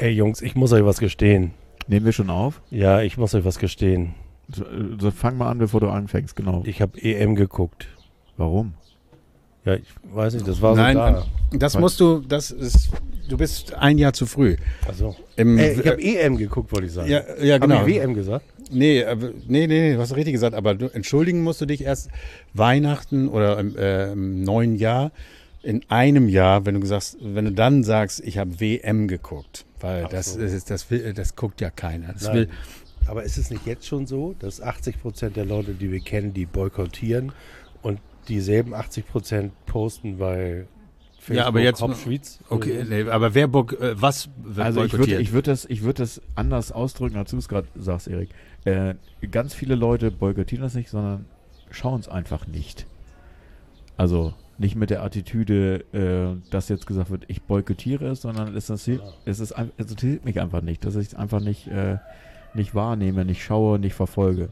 [0.00, 1.50] Ey Jungs, ich muss euch was gestehen.
[1.86, 2.62] Nehmen wir schon auf?
[2.70, 4.14] Ja, ich muss euch was gestehen.
[4.50, 4.64] So,
[4.98, 6.62] so fang mal an, bevor du anfängst, genau.
[6.64, 7.86] Ich habe EM geguckt.
[8.38, 8.72] Warum?
[9.66, 9.84] Ja, ich
[10.14, 11.26] weiß nicht, das war Nein, so da.
[11.58, 12.90] das musst du, das ist,
[13.28, 14.56] du bist ein Jahr zu früh.
[14.88, 17.10] Also, äh, ich habe EM geguckt, wollte ich sagen.
[17.10, 17.86] ja, ja, Hab genau.
[17.86, 18.46] ich WM gesagt?
[18.72, 21.82] Nee, aber- nee, nee, nee, du hast richtig gesagt, aber du, entschuldigen musst du dich
[21.84, 22.08] erst
[22.54, 25.12] Weihnachten oder im, äh, im neuen Jahr,
[25.62, 30.06] in einem Jahr, wenn du sagst, wenn du dann sagst, ich habe WM geguckt, weil
[30.10, 30.40] das, so.
[30.40, 32.12] ist, das, will, das guckt ja keiner.
[32.12, 32.34] Das Nein.
[32.34, 32.48] will,
[33.06, 36.32] Aber ist es nicht jetzt schon so, dass 80 Prozent der Leute, die wir kennen,
[36.34, 37.32] die boykottieren
[37.82, 40.66] und dieselben 80 Prozent posten bei
[41.18, 44.98] Facebook Ja, aber jetzt- okay, nee, aber wer bock, äh, was wird Also ich würde
[45.04, 45.20] boykottiert?
[45.20, 48.30] ich würd das, ich würd das anders ausdrücken, als du es gerade sagst, Erik.
[48.64, 48.94] Äh,
[49.30, 51.26] ganz viele Leute boykottieren das nicht, sondern
[51.70, 52.86] schauen es einfach nicht.
[53.96, 58.68] Also nicht mit der Attitüde, äh, dass jetzt gesagt wird, ich boykottiere es, sondern es,
[58.68, 61.96] interessiert, es, ist, es interessiert mich einfach nicht, dass ich es einfach nicht, äh,
[62.52, 64.50] nicht wahrnehme, nicht schaue, nicht verfolge.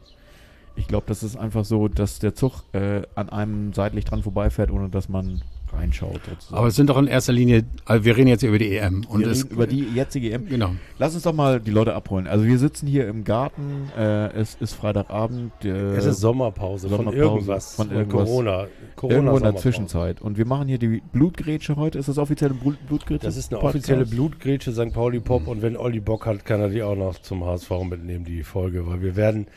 [0.75, 4.71] Ich glaube, das ist einfach so, dass der Zug äh, an einem seitlich dran vorbeifährt,
[4.71, 6.19] ohne dass man reinschaut.
[6.27, 6.55] Sozusagen.
[6.57, 9.21] aber es sind doch in erster Linie, also wir reden jetzt über die EM und
[9.25, 10.47] wir über die jetzige EM.
[10.47, 10.71] genau.
[10.97, 12.27] Lass uns doch mal die Leute abholen.
[12.27, 15.51] Also wir sitzen hier im Garten, äh, es ist Freitagabend.
[15.63, 18.25] Äh, Es ist Sommerpause, von Sommerpause, irgendwas, von von, irgendwas.
[18.27, 18.67] Corona.
[18.95, 19.55] Corona irgendwo in der.
[19.55, 20.21] Zwischenzeit.
[20.21, 21.97] Und wir machen hier die Blutgrätsche heute.
[21.99, 23.25] Ist das offizielle Blut Blutgrätsche?
[23.25, 23.75] Das ist eine Podcast?
[23.75, 24.93] offizielle Blutgrätsche St.
[24.93, 28.25] Pauli Pop und wenn Olli Bock hat, kann er die auch noch zum HSV mitnehmen,
[28.25, 29.47] die Folge, weil wir werden,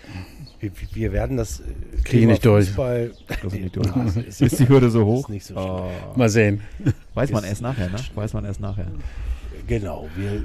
[0.60, 1.64] wir, wir werden das äh,
[2.04, 2.66] Kriegen Thema nicht durch.
[2.66, 3.88] Fußball, Das ist nicht durch.
[4.26, 5.28] Ist- Ist die Hürde so ist hoch?
[5.28, 5.66] nicht so schlimm.
[5.66, 5.88] Oh.
[6.16, 6.60] Mal sehen.
[7.14, 7.96] Weiß man erst nachher, ne?
[8.14, 8.86] Weiß man erst nachher.
[9.66, 10.42] Genau, wir,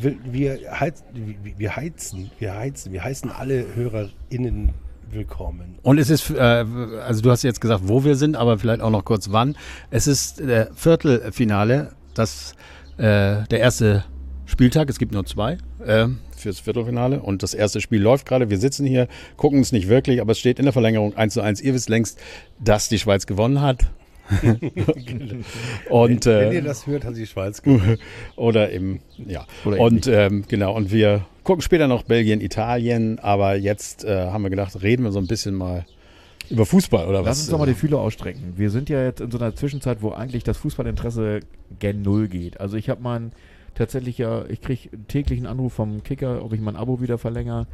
[0.00, 4.70] wir, wir, heiz, wir, wir heizen, wir heizen, wir heißen alle HörerInnen
[5.10, 5.78] willkommen.
[5.82, 8.90] Und es ist, äh, also du hast jetzt gesagt, wo wir sind, aber vielleicht auch
[8.90, 9.56] noch kurz wann.
[9.90, 12.54] Es ist der Viertelfinale, das,
[12.96, 14.04] äh, der erste
[14.46, 18.50] Spieltag, es gibt nur zwei äh, fürs Viertelfinale und das erste Spiel läuft gerade.
[18.50, 21.40] Wir sitzen hier, gucken es nicht wirklich, aber es steht in der Verlängerung 1 zu
[21.40, 21.60] 1.
[21.60, 22.18] Ihr wisst längst,
[22.58, 23.90] dass die Schweiz gewonnen hat.
[25.90, 27.98] und, wenn, wenn äh, ihr das hört, hat die Schweiz gewonnen.
[28.36, 29.46] oder im, ja.
[29.64, 34.26] Oder eben und ähm, genau, und wir gucken später noch Belgien, Italien, aber jetzt äh,
[34.26, 35.84] haben wir gedacht, reden wir so ein bisschen mal
[36.48, 37.40] über Fußball oder Lass was?
[37.40, 38.54] uns doch mal die Fühler ausstrecken.
[38.56, 41.40] Wir sind ja jetzt in so einer Zwischenzeit, wo eigentlich das Fußballinteresse
[41.78, 42.60] gen Null geht.
[42.60, 43.32] Also ich habe mein
[43.74, 47.66] tatsächlich ja, ich kriege täglich einen Anruf vom Kicker, ob ich mein Abo wieder verlängere.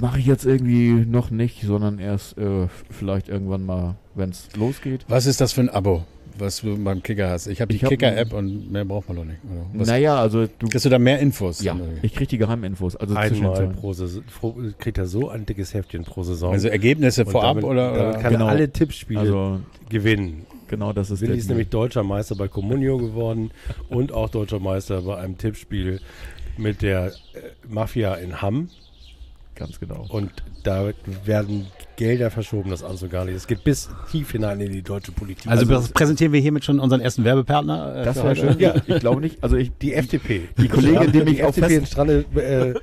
[0.00, 5.04] Mache ich jetzt irgendwie noch nicht, sondern erst äh, vielleicht irgendwann mal, wenn es losgeht.
[5.08, 6.04] was ist das für ein Abo,
[6.38, 7.48] was du beim Kicker hast?
[7.48, 9.38] Ich habe die Kicker-App und mehr braucht man doch nicht.
[9.74, 10.68] Was, Naja, also du.
[10.68, 11.62] Kriegst du da mehr Infos?
[11.62, 12.94] Ja, ich kriege die Geheiminfos.
[12.94, 14.22] Also Einmal pro Saison,
[14.78, 16.52] kriegt er so ein dickes Heftchen pro Saison.
[16.52, 17.90] Also Ergebnisse Und vorab damit, oder?
[17.92, 18.18] damit oder?
[18.22, 18.44] kann Genau.
[18.46, 20.46] er alle Tippspiele Also gewinnen.
[20.68, 23.50] genau das ist Willi ist nämlich deutscher Meister bei Comunio geworden
[23.88, 26.00] und auch deutscher Meister bei einem Tippspiel
[26.56, 27.10] mit der äh,
[27.68, 28.68] Mafia in Hamm.
[29.58, 30.06] Ganz genau.
[30.08, 30.30] Und
[30.62, 30.90] da
[31.24, 33.34] werden Gelder verschoben, das also gar nicht.
[33.34, 35.50] Es geht bis tief hinein in die deutsche Politik.
[35.50, 37.96] Also, präs- präsentieren wir hiermit schon unseren ersten Werbepartner?
[37.96, 38.58] äh, Das wäre schön.
[38.58, 39.42] Ja, ich glaube nicht.
[39.42, 40.48] Also ich die FDP.
[40.56, 42.74] Die Kollegin, die mich die auf FDP Fest- in Strande äh,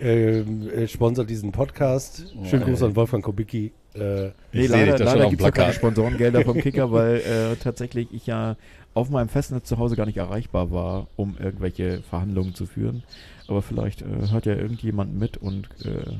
[0.00, 2.34] äh, äh, sponsert diesen Podcast.
[2.48, 3.72] Schönen Gruß an Wolfgang Kubicki.
[3.94, 5.72] Äh, Nee, leider, leider gibt es ja keine.
[5.72, 8.56] Sponsorengelder vom Kicker, weil äh, tatsächlich ich ja
[8.92, 13.02] auf meinem Festnetz zu Hause gar nicht erreichbar war, um irgendwelche Verhandlungen zu führen.
[13.48, 16.12] Aber vielleicht äh, hört ja irgendjemand mit und äh,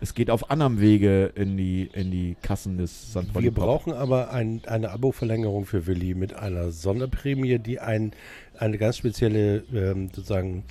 [0.00, 3.32] es geht auf anderem Wege in die, in die Kassen des St.
[3.32, 8.12] Pauli wir brauchen aber ein, eine Abo-Verlängerung für Willi mit einer Sonderprämie, die ein,
[8.58, 10.64] eine ganz spezielle, ähm, sozusagen,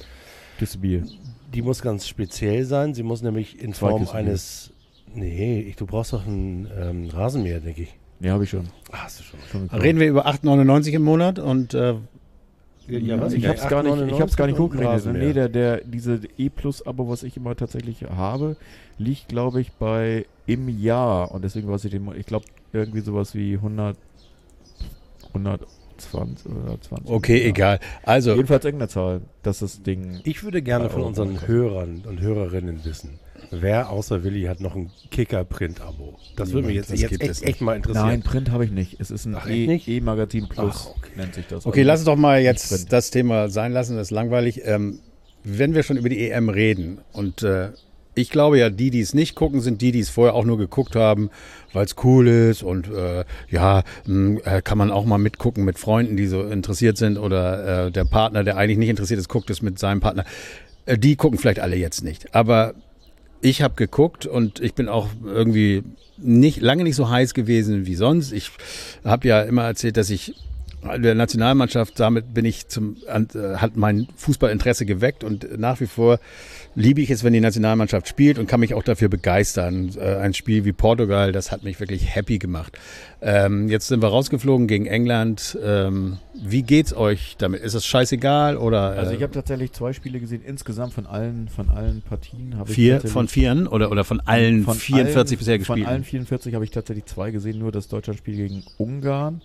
[0.60, 1.04] Das Bier.
[1.54, 2.94] die muss ganz speziell sein.
[2.94, 4.72] Sie muss nämlich in Zwei Form Kisten eines,
[5.16, 7.96] nee, ich, du brauchst doch einen ähm, Rasenmäher, denke ich.
[8.20, 8.70] Ja, habe ich schon.
[8.92, 9.40] Ah, hast du schon.
[9.52, 9.80] schon.
[9.80, 11.96] Reden wir über 8,99 im Monat und äh,
[12.88, 13.34] Ja, was?
[13.34, 14.94] ich hab's gar nicht, ich hab's gar nicht 8,99 und hochgerechnet.
[14.94, 15.28] Rasenmäher.
[15.28, 18.58] Nee, der, der, diese E-Plus-Abo, was ich immer tatsächlich habe,
[18.98, 21.32] liegt, glaube ich, bei im Jahr.
[21.32, 23.98] Und deswegen weiß ich den, ich glaube, irgendwie sowas wie 100,
[25.30, 27.10] 120 oder 20.
[27.10, 27.50] okay, ja.
[27.50, 27.80] egal.
[28.04, 30.20] Also, Jedenfalls irgendeine Zahl, dass das Ding.
[30.24, 31.48] Ich würde gerne von unseren.
[31.48, 33.20] Hörern und Hörerinnen wissen,
[33.52, 36.18] wer außer Willi hat noch ein Kicker-Print-Abo?
[36.36, 38.08] Das würde mich jetzt, das jetzt echt, echt mal interessieren.
[38.08, 39.00] Nein, Print habe ich nicht.
[39.00, 39.98] Es ist ein echt E-?
[39.98, 41.12] E-Magazin Plus, Ach, okay.
[41.16, 41.66] nennt sich das.
[41.66, 44.62] okay, Also lass uns doch mal jetzt das Thema sein lassen, das ist langweilig.
[44.66, 45.00] Ähm,
[45.44, 47.70] wenn wir schon über die EM reden und äh,
[48.16, 50.58] ich glaube ja, die, die es nicht gucken, sind die, die es vorher auch nur
[50.58, 51.30] geguckt haben,
[51.74, 55.78] weil es cool ist und äh, ja, mh, äh, kann man auch mal mitgucken mit
[55.78, 59.50] Freunden, die so interessiert sind oder äh, der Partner, der eigentlich nicht interessiert ist, guckt
[59.50, 60.24] es mit seinem Partner.
[60.86, 62.34] Äh, die gucken vielleicht alle jetzt nicht.
[62.34, 62.74] Aber
[63.46, 65.84] ich habe geguckt und ich bin auch irgendwie
[66.18, 68.32] nicht lange nicht so heiß gewesen wie sonst.
[68.32, 68.50] Ich
[69.04, 70.34] habe ja immer erzählt, dass ich
[70.98, 76.20] der Nationalmannschaft, damit bin ich zum, äh, hat mein Fußballinteresse geweckt und nach wie vor
[76.76, 79.92] liebe ich es, wenn die Nationalmannschaft spielt und kann mich auch dafür begeistern.
[79.98, 82.78] Äh, ein Spiel wie Portugal, das hat mich wirklich happy gemacht.
[83.22, 85.58] Ähm, jetzt sind wir rausgeflogen gegen England.
[85.64, 87.62] Ähm, wie geht's euch damit?
[87.62, 88.96] Ist es scheißegal oder?
[88.96, 93.00] Äh, Also ich habe tatsächlich zwei Spiele gesehen, insgesamt von allen, von allen Partien vier
[93.02, 95.88] von vieren oder, oder von allen von 44 allen, bisher Von gespielt?
[95.88, 99.42] allen 44 habe ich tatsächlich zwei gesehen, nur das Deutschlandspiel gegen Ungarn.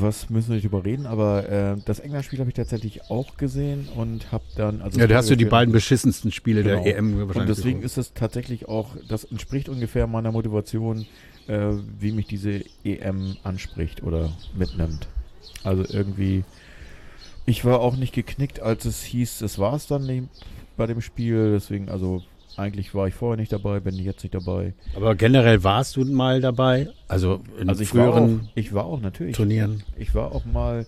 [0.00, 4.30] Was müssen wir nicht überreden, aber äh, das England-Spiel habe ich tatsächlich auch gesehen und
[4.32, 4.82] habe dann.
[4.82, 6.82] Also ja, da hast du die beiden beschissensten Spiele Genau.
[6.84, 7.56] der EM Und wahrscheinlich.
[7.56, 7.84] deswegen geguckt.
[7.86, 11.06] ist es tatsächlich auch, das entspricht ungefähr meiner Motivation,
[11.46, 15.08] äh, wie mich diese EM anspricht oder mitnimmt.
[15.64, 16.44] Also irgendwie,
[17.46, 20.28] ich war auch nicht geknickt, als es hieß, es war es dann
[20.76, 21.52] bei dem Spiel.
[21.52, 22.22] Deswegen, also
[22.58, 24.74] eigentlich war ich vorher nicht dabei, bin ich jetzt nicht dabei.
[24.94, 26.88] Aber generell warst du mal dabei?
[27.06, 29.36] Also in Also ich war, auch, früheren ich war auch natürlich.
[29.36, 29.82] Turnieren?
[29.96, 30.86] Ich war auch mal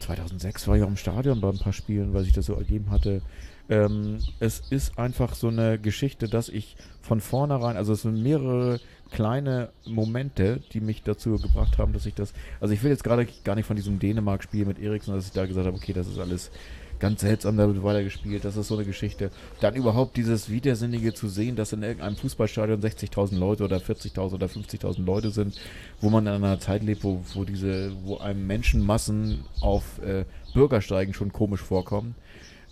[0.00, 2.90] 2006 war ich auch im Stadion bei ein paar Spielen, weil sich das so ergeben
[2.90, 3.22] hatte.
[3.68, 8.80] Ähm, es ist einfach so eine Geschichte, dass ich von vornherein, also es sind mehrere
[9.10, 13.26] kleine Momente, die mich dazu gebracht haben, dass ich das, also ich will jetzt gerade
[13.44, 16.18] gar nicht von diesem Dänemark-Spiel mit Eriksen, dass ich da gesagt habe, okay, das ist
[16.18, 16.50] alles
[16.98, 19.30] ganz seltsam, da wird weitergespielt, das ist so eine Geschichte.
[19.60, 24.46] Dann überhaupt dieses Widersinnige zu sehen, dass in irgendeinem Fußballstadion 60.000 Leute oder 40.000 oder
[24.46, 25.60] 50.000 Leute sind,
[26.00, 31.14] wo man in einer Zeit lebt, wo, wo diese, wo einem Menschenmassen auf äh, Bürgersteigen
[31.14, 32.14] schon komisch vorkommen,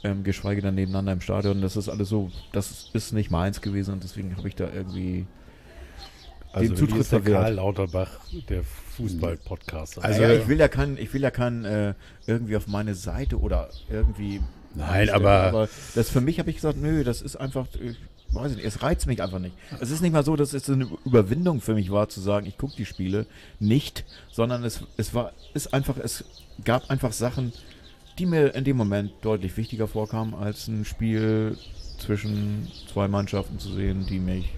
[0.03, 1.61] ähm, geschweige denn nebeneinander im Stadion.
[1.61, 5.27] Das ist alles so, das ist nicht meins gewesen und deswegen habe ich da irgendwie
[6.55, 7.21] Also Den Zutritt der.
[7.21, 8.11] Karl Lauterbach,
[8.49, 8.63] der
[8.97, 10.05] Fußball-Podcaster.
[10.05, 11.95] Also- ja, ich will ja keinen, ich will ja keinen äh,
[12.27, 14.41] irgendwie auf meine Seite oder irgendwie.
[14.75, 17.97] Nein, stellen, aber- das für mich habe ich gesagt, nö, das ist einfach, ich
[18.35, 19.55] weiß nicht, es reizt mich einfach nicht.
[19.81, 22.57] Es ist nicht mal so, dass es eine Überwindung für mich war zu sagen, ich
[22.59, 23.27] gucke die Spiele
[23.61, 26.25] nicht, sondern es, es war, ist einfach, es
[26.65, 27.53] gab einfach Sachen,
[28.19, 31.57] die mir in dem Moment deutlich wichtiger vorkamen, als ein Spiel
[31.99, 34.51] zwischen zwei Mannschaften zu sehen, die mich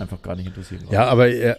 [0.00, 0.82] einfach gar nicht interessieren.
[0.90, 1.56] Ja, aber äh,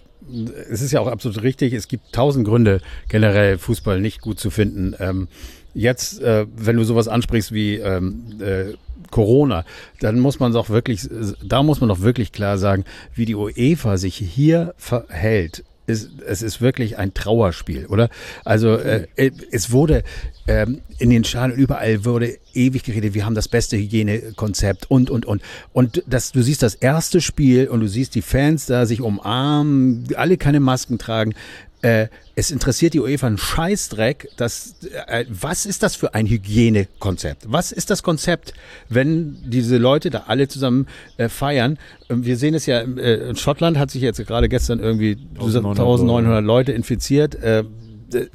[0.70, 1.74] es ist ja auch absolut richtig.
[1.74, 4.96] Es gibt tausend Gründe, generell Fußball nicht gut zu finden.
[5.00, 5.28] Ähm,
[5.74, 8.74] jetzt, äh, wenn du sowas ansprichst wie ähm, äh,
[9.10, 9.66] Corona,
[10.00, 11.08] dann muss man doch wirklich,
[11.44, 15.64] da muss man doch wirklich klar sagen, wie die UEFA sich hier verhält.
[15.92, 18.10] Ist, es ist wirklich ein Trauerspiel, oder?
[18.46, 20.04] Also äh, äh, es wurde
[20.48, 25.26] ähm, in den Schalen überall wurde ewig geredet, wir haben das beste Hygienekonzept und und
[25.26, 25.42] und
[25.74, 30.08] und das du siehst das erste Spiel und du siehst die Fans da sich umarmen,
[30.16, 31.34] alle keine Masken tragen.
[31.82, 34.30] Äh, es interessiert die UEFA einen Scheißdreck.
[34.38, 34.76] Dass,
[35.08, 37.52] äh, was ist das für ein Hygienekonzept?
[37.52, 38.54] Was ist das Konzept,
[38.90, 40.88] wenn diese Leute da alle zusammen
[41.18, 41.78] äh, feiern?
[42.10, 45.80] Ähm, Wir sehen es ja, äh, in Schottland hat sich jetzt gerade gestern irgendwie 1900
[45.80, 47.36] 1900 Leute infiziert.
[47.36, 47.64] Äh,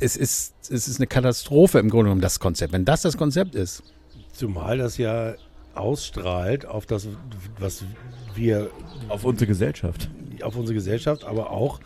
[0.01, 2.73] es, ist, es ist eine Katastrophe im Grunde genommen, das Konzept.
[2.73, 3.83] Wenn das das Konzept ist.
[4.33, 5.35] Zumal das ja
[5.75, 7.09] ausstrahlt auf das,
[7.59, 7.85] was
[8.35, 8.71] wir
[9.09, 10.09] auf unsere Gesellschaft.
[10.43, 11.81] auf unsere Gesellschaft, aber auch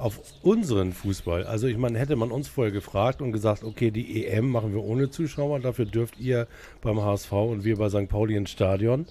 [0.00, 1.44] auf unseren Fußball.
[1.44, 4.82] Also ich meine, hätte man uns vorher gefragt und gesagt, okay, die EM machen wir
[4.82, 6.46] ohne Zuschauer, dafür dürft ihr
[6.80, 8.08] beim HSV und wir bei St.
[8.08, 9.06] Pauli ins Stadion.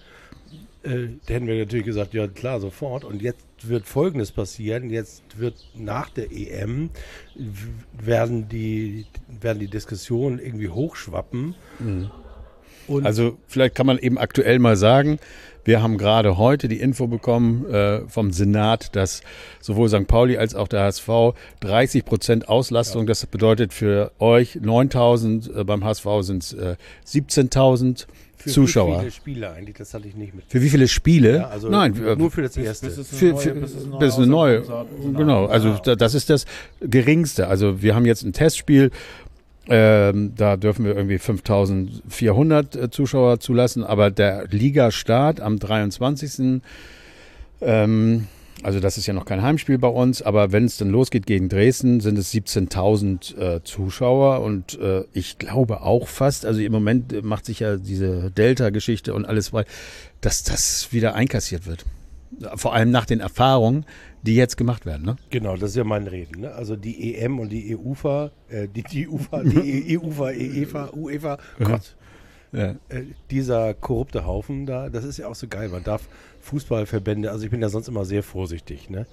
[0.83, 3.03] Äh, da hätten wir natürlich gesagt, ja klar, sofort.
[3.03, 4.89] Und jetzt wird Folgendes passieren.
[4.89, 6.89] Jetzt wird nach der EM
[7.93, 11.55] werden die, werden die Diskussionen irgendwie hochschwappen.
[12.87, 15.19] Und Also vielleicht kann man eben aktuell mal sagen,
[15.65, 19.21] wir haben gerade heute die Info bekommen äh, vom Senat, dass
[19.59, 20.07] sowohl St.
[20.07, 21.09] Pauli als auch der HSV
[21.59, 26.75] 30 Prozent Auslastung, das bedeutet für euch 9000, äh, beim HSV sind es äh,
[27.07, 28.07] 17.000
[28.39, 28.95] für Zuschauer.
[28.95, 29.75] Wie viele Spiele eigentlich?
[29.75, 30.45] Das hatte ich nicht mit.
[30.47, 31.37] Für wie viele Spiele?
[31.37, 32.89] Ja, also Nein, äh, nur für das erste.
[32.89, 33.53] für, für,
[33.99, 34.63] bis eine neue,
[35.15, 36.45] genau, also da, das ist das
[36.79, 37.47] geringste.
[37.47, 38.91] Also wir haben jetzt ein Testspiel,
[39.69, 46.61] ähm, da dürfen wir irgendwie 5400 äh, Zuschauer zulassen, aber der Ligastart am 23.
[47.61, 48.27] Ähm,
[48.63, 51.49] also das ist ja noch kein Heimspiel bei uns, aber wenn es dann losgeht gegen
[51.49, 57.13] Dresden, sind es 17.000 äh, Zuschauer und äh, ich glaube auch fast, also im Moment
[57.13, 59.65] äh, macht sich ja diese Delta-Geschichte und alles frei,
[60.19, 61.85] dass das wieder einkassiert wird.
[62.55, 63.85] Vor allem nach den Erfahrungen,
[64.21, 65.05] die jetzt gemacht werden.
[65.05, 65.15] Ne?
[65.29, 66.41] Genau, das ist ja mein Reden.
[66.41, 66.51] Ne?
[66.53, 71.95] Also die EM und die EUFA, äh, die, die UFA, die EUFA, EFA, UEFA, Gott,
[72.51, 72.75] Ja.
[72.89, 75.69] äh, dieser korrupte Haufen da, das ist ja auch so geil.
[75.69, 76.07] Man darf
[76.41, 79.05] Fußballverbände, also ich bin ja sonst immer sehr vorsichtig, ne?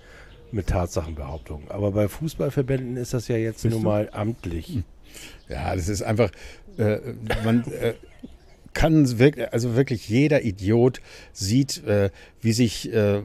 [0.52, 1.70] Mit Tatsachenbehauptungen.
[1.70, 4.82] Aber bei Fußballverbänden ist das ja jetzt nun mal amtlich.
[5.48, 6.30] Ja, das ist einfach,
[6.78, 6.98] äh,
[7.44, 7.94] man, äh,
[8.76, 11.00] kann wirklich, also wirklich jeder Idiot
[11.32, 13.22] sieht, äh, wie sich, äh,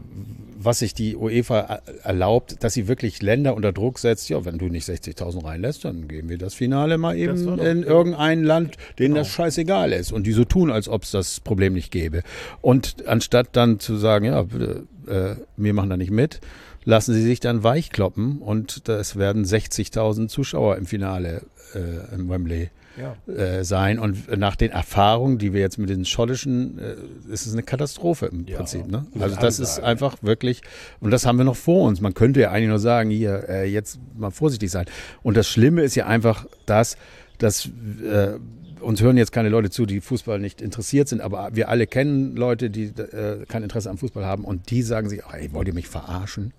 [0.58, 4.30] was sich die UEFA erlaubt, dass sie wirklich Länder unter Druck setzt.
[4.30, 7.84] Ja, wenn du nicht 60.000 reinlässt, dann geben wir das Finale mal eben doch- in
[7.84, 9.20] irgendein Land, denen Genau.
[9.20, 10.12] das scheißegal ist.
[10.12, 12.24] Und die so tun, als ob es das Problem nicht gäbe.
[12.62, 16.40] Und anstatt dann zu sagen, ja, äh, wir machen da nicht mit,
[16.86, 21.44] lassen sie sich dann weichkloppen und es werden 60.000 Zuschauer im Finale
[21.76, 23.16] äh, im Wembley Ja.
[23.34, 24.00] äh, sein.
[24.00, 26.96] Und nach den Erfahrungen, die wir jetzt mit den schottischen, äh,
[27.32, 28.88] ist es eine Katastrophe im Ja, Prinzip.
[28.88, 29.06] Ne?
[29.20, 30.62] Also das ist einfach wirklich,
[31.00, 32.02] und das haben wir noch vor uns.
[32.02, 34.86] Man könnte ja eigentlich nur sagen, hier, äh, jetzt mal vorsichtig sein.
[35.24, 36.98] Und das Schlimme ist ja einfach das,
[37.38, 38.38] dass äh,
[38.82, 42.36] uns hören jetzt keine Leute zu, die Fußball nicht interessiert sind, aber wir alle kennen
[42.36, 45.74] Leute, die äh, kein Interesse am Fußball haben und die sagen sich, ey, wollt ihr
[45.74, 46.52] mich verarschen?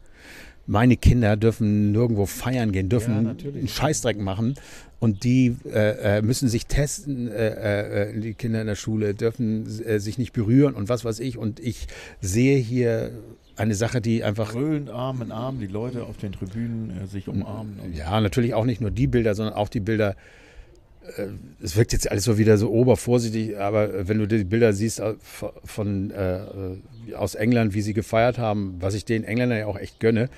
[0.67, 3.57] Meine Kinder dürfen nirgendwo feiern gehen, Ja, dürfen natürlich.
[3.57, 4.55] einen Scheißdreck machen
[5.03, 9.67] und die äh, äh, müssen sich testen, äh, äh, die Kinder in der Schule dürfen
[9.85, 11.37] äh, sich nicht berühren und was weiß ich.
[11.37, 11.89] Und ich
[12.21, 13.11] sehe hier
[13.57, 17.27] eine Sache, die einfach Brüllen Arm in Arm, die Leute auf den Tribünen äh, sich
[17.27, 17.81] umarmen.
[17.93, 20.15] Ja, natürlich auch nicht nur die Bilder, sondern auch die Bilder.
[21.17, 21.27] äh,
[21.61, 25.15] Es wirkt jetzt alles so wieder so obervorsichtig, aber wenn du die Bilder siehst äh,
[25.65, 29.79] von äh, äh, aus England, wie sie gefeiert haben, was ich den Engländern ja auch
[29.81, 30.29] echt gönne,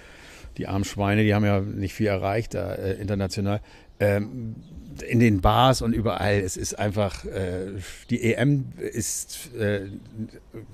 [0.56, 3.60] die armen Schweine, die haben ja nicht viel erreicht da äh, international.
[4.00, 4.56] Ähm,
[5.08, 7.72] in den Bars und überall, es ist einfach, äh,
[8.10, 9.86] die EM ist äh,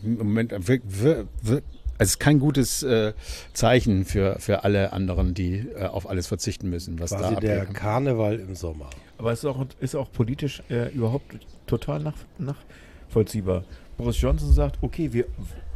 [0.03, 1.63] im Moment wir, wir, wir,
[1.99, 3.13] es ist kein gutes äh,
[3.53, 7.61] Zeichen für, für alle anderen, die äh, auf alles verzichten müssen, was Quasi da der
[7.63, 7.77] abgeht.
[7.77, 8.89] Karneval im Sommer.
[9.19, 13.65] Aber es ist auch, ist auch politisch äh, überhaupt total nach, nachvollziehbar.
[14.01, 15.27] Boris Johnson sagt, okay, wir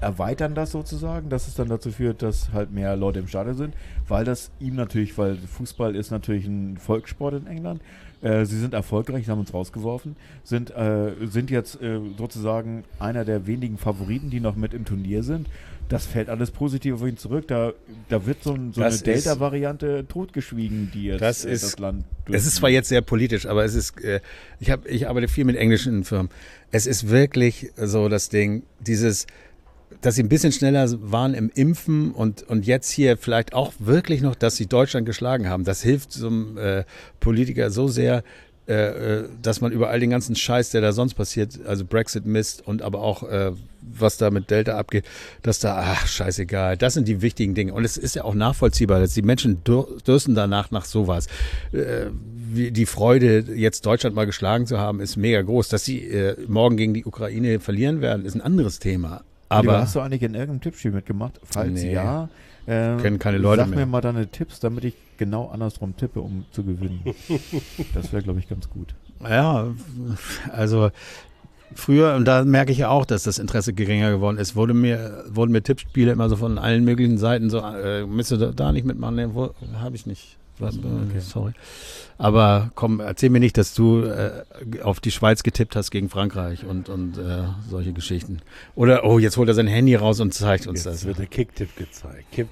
[0.00, 3.74] erweitern das sozusagen, dass es dann dazu führt, dass halt mehr Leute im Stadion sind,
[4.08, 7.80] weil das ihm natürlich, weil Fußball ist natürlich ein Volkssport in England.
[8.22, 13.24] Äh, sie sind erfolgreich, sie haben uns rausgeworfen, sind, äh, sind jetzt äh, sozusagen einer
[13.24, 15.48] der wenigen Favoriten, die noch mit im Turnier sind.
[15.88, 17.46] Das fällt alles positiv auf ihn zurück.
[17.48, 17.72] Da,
[18.08, 22.04] da wird so, ein, so eine Delta-Variante totgeschwiegen, die jetzt Das äh, ist- das Land
[22.32, 24.20] Es ist zwar jetzt sehr politisch, aber es ist, äh,
[24.60, 26.30] ich, hab, ich arbeite viel mit englischen Firmen.
[26.70, 29.26] Es ist wirklich so das Ding, dieses,
[30.00, 34.22] dass sie ein bisschen schneller waren im Impfen und, und jetzt hier vielleicht auch wirklich
[34.22, 35.64] noch, dass sie Deutschland geschlagen haben.
[35.64, 36.84] Das hilft so einem äh,
[37.20, 38.24] Politiker so sehr,
[38.66, 42.66] äh, äh, dass man über all den ganzen Scheiß, der da sonst passiert, also Brexit-Mist
[42.66, 43.52] und aber auch äh,
[43.82, 45.04] was da mit Delta abgeht,
[45.42, 47.74] dass da, ach, scheißegal, das sind die wichtigen Dinge.
[47.74, 51.26] Und es ist ja auch nachvollziehbar, dass die Menschen dürsten danach nach sowas.
[51.72, 52.06] Äh,
[52.54, 55.68] die Freude, jetzt Deutschland mal geschlagen zu haben, ist mega groß.
[55.68, 59.24] Dass sie äh, morgen gegen die Ukraine verlieren werden, ist ein anderes Thema.
[59.48, 61.40] Aber Aber hast du eigentlich in irgendeinem Tippspiel mitgemacht?
[61.44, 61.92] Falls Nee.
[61.92, 62.28] ja,
[62.66, 63.80] äh, Kennen keine Leute sag mehr.
[63.80, 67.02] mir mal deine Tipps, damit ich genau andersrum tippe, um zu gewinnen.
[67.94, 68.94] das wäre, glaube ich, ganz gut.
[69.22, 69.68] Ja,
[70.52, 70.90] also
[71.74, 75.24] früher, und da merke ich ja auch, dass das Interesse geringer geworden ist, wurde mir,
[75.28, 78.86] wurden mir Tippspiele immer so von allen möglichen Seiten so, äh, müsst ihr da, nicht
[78.86, 79.16] mitmachen?
[79.16, 79.28] Nee,
[79.78, 80.38] habe ich nicht.
[80.58, 81.20] Was, äh, Okay.
[81.20, 81.52] Sorry.
[82.16, 84.44] Aber komm, erzähl mir nicht, dass du äh,
[84.82, 88.38] auf die Schweiz getippt hast gegen Frankreich und, und äh, solche Geschichten.
[88.76, 91.04] Oder, oh, jetzt holt er sein Handy raus und zeigt uns Jetzt das.
[91.06, 92.30] wird der Kicktipp gezeigt.
[92.30, 92.46] Kipp,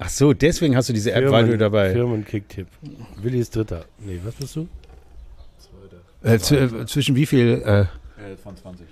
[0.00, 1.92] Ach so, deswegen hast du diese App, weil du dabei.
[1.92, 2.66] Firmen-Kicktipp.
[3.22, 3.84] Willi ist Dritter.
[4.04, 4.68] Nee, was bist du?
[6.24, 7.62] Äh, zw- äh, zwischen wie viel?
[7.64, 7.86] Äh,
[8.42, 8.86] von 20.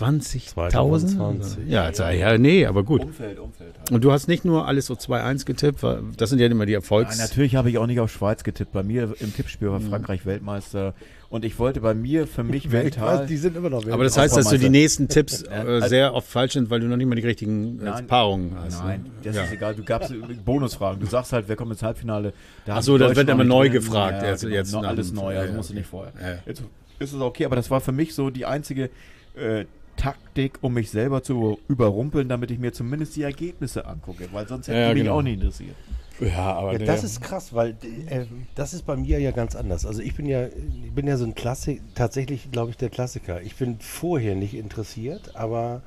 [0.00, 0.46] 20.000?
[0.48, 1.68] 2020.
[1.68, 3.02] Ja, ja, ja, nee, aber gut.
[3.02, 3.90] Umfeld, Umfeld halt.
[3.90, 6.72] Und du hast nicht nur alles so 2-1 getippt, weil das sind ja immer die
[6.72, 7.18] Nein, Erfolgs...
[7.18, 8.72] natürlich habe ich auch nicht auf Schweiz getippt.
[8.72, 10.94] Bei mir im Tippspiel war Frankreich Weltmeister.
[11.28, 13.26] Und ich wollte bei mir für mich mental.
[13.26, 15.88] die sind immer noch aber das heißt, dass du die nächsten Tipps Ja, äh, also-
[15.88, 18.06] sehr oft falsch sind, weil du noch nicht mal die richtigen äh, Nein.
[18.06, 18.82] Paarungen hast.
[18.84, 19.10] Nein, ne?
[19.22, 19.44] das ja.
[19.44, 19.74] ist egal.
[19.74, 20.12] Du gabst
[20.44, 21.00] Bonusfragen.
[21.00, 22.32] Du sagst halt, wer kommt ins Halbfinale.
[22.66, 23.72] Da Ach haben so, das wird immer neu drin.
[23.72, 26.12] gefragt, Ja, jetzt- genau, jetzt alles neu, ja, also ja, musst du nicht vorher.
[26.20, 26.38] Ja, ja.
[26.44, 26.62] Jetzt
[26.98, 28.90] ist es okay, aber das war für mich so die einzige
[29.34, 29.64] äh,
[30.02, 34.66] Taktik, um mich selber zu überrumpeln, damit ich mir zumindest die Ergebnisse angucke, weil sonst
[34.66, 35.18] hätte Ja, die mich genau.
[35.18, 35.76] auch nicht interessiert.
[36.20, 37.76] Ja, aber Ja, das ist krass, weil
[38.08, 39.86] äh, das ist bei mir ja ganz anders.
[39.86, 43.42] Also ich bin ja, ich bin ja so ein Klassik, tatsächlich glaube ich der Klassiker.
[43.42, 45.82] Ich bin vorher nicht interessiert, aber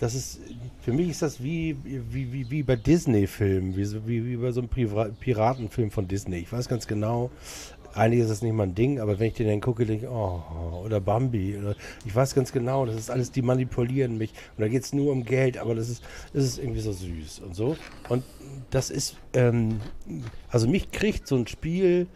[0.00, 0.40] das ist,
[0.80, 4.62] für mich ist das wie, wie, wie, wie bei Disney-Filmen, wie, wie, wie bei so
[4.62, 6.38] einem Piratenfilm von Disney.
[6.38, 7.30] Ich weiß ganz genau,
[7.94, 10.82] eigentlich ist das nicht mein Ding, aber wenn ich den dann gucke, denke ich, oh,
[10.84, 14.68] oder Bambi, oder ich weiß ganz genau, das ist alles, die manipulieren mich und da
[14.68, 17.76] geht es nur um Geld, aber das ist, das ist irgendwie so süß und so.
[18.08, 18.24] Und
[18.70, 19.80] das ist, ähm,
[20.48, 22.06] also mich kriegt so ein Spiel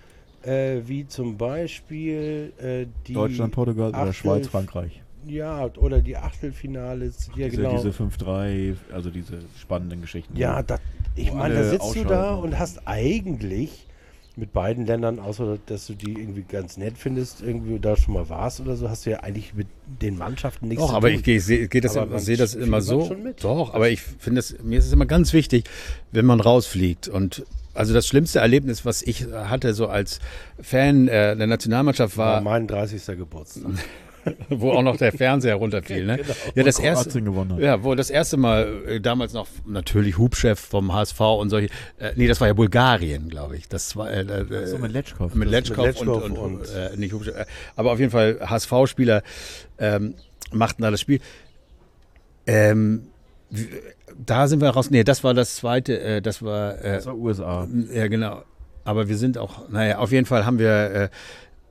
[0.43, 5.01] äh, wie zum Beispiel äh, die Deutschland, Portugal oder Achtel- Schweiz, Frankreich.
[5.27, 7.77] Ja, oder die Achtelfinales, ja Diese, genau.
[7.77, 10.37] diese 5-3, also diese spannenden Geschichten.
[10.37, 10.79] Ja, da,
[11.17, 13.87] ich meine, da sitzt du da und hast eigentlich
[14.37, 18.29] mit beiden Ländern, außer dass du die irgendwie ganz nett findest, irgendwie da schon mal
[18.29, 19.69] warst oder so, hast du ja eigentlich mit
[20.03, 21.19] den Mannschaften nichts Doch, zu aber tun.
[21.19, 23.15] ich, gehe- sehe das, Aber sehe das immer so.
[23.41, 25.65] Doch, aber ich finde es, mir ist es immer ganz wichtig,
[26.11, 27.07] wenn man rausfliegt.
[27.07, 30.19] Und also das schlimmste Erlebnis, was ich hatte, so als
[30.61, 33.05] Fan äh, der Nationalmannschaft war war, mein 30.
[33.17, 33.63] Geburtstag.
[34.51, 36.05] wo auch noch der Fernseher runterfiel.
[36.07, 36.21] Ne?
[36.55, 37.59] Ja, das erste, hat.
[37.61, 41.69] ja, wo das erste Mal äh, damals noch natürlich Hubchef vom HSV und solche.
[41.99, 43.69] Äh, nee, das war ja Bulgarien, glaube ich.
[43.69, 45.35] Das war äh, äh, So mit Letschkow.
[45.35, 47.45] mit Letschkow, Letschkow und, und, und- äh, nicht Hubsche- äh,
[47.77, 49.23] aber auf jeden Fall HSV-Spieler
[49.79, 50.15] ähm,
[50.53, 51.21] machten da das Spiel.
[52.47, 53.09] Ähm,
[54.25, 54.91] da sind wir raus.
[54.91, 56.01] Nee, das war das zweite.
[56.01, 56.79] Äh, das war.
[56.85, 57.69] Äh, Das war USA.
[57.93, 58.43] ja, genau.
[58.85, 59.69] Aber wir sind auch.
[59.71, 61.09] Naja, auf jeden Fall haben wir äh,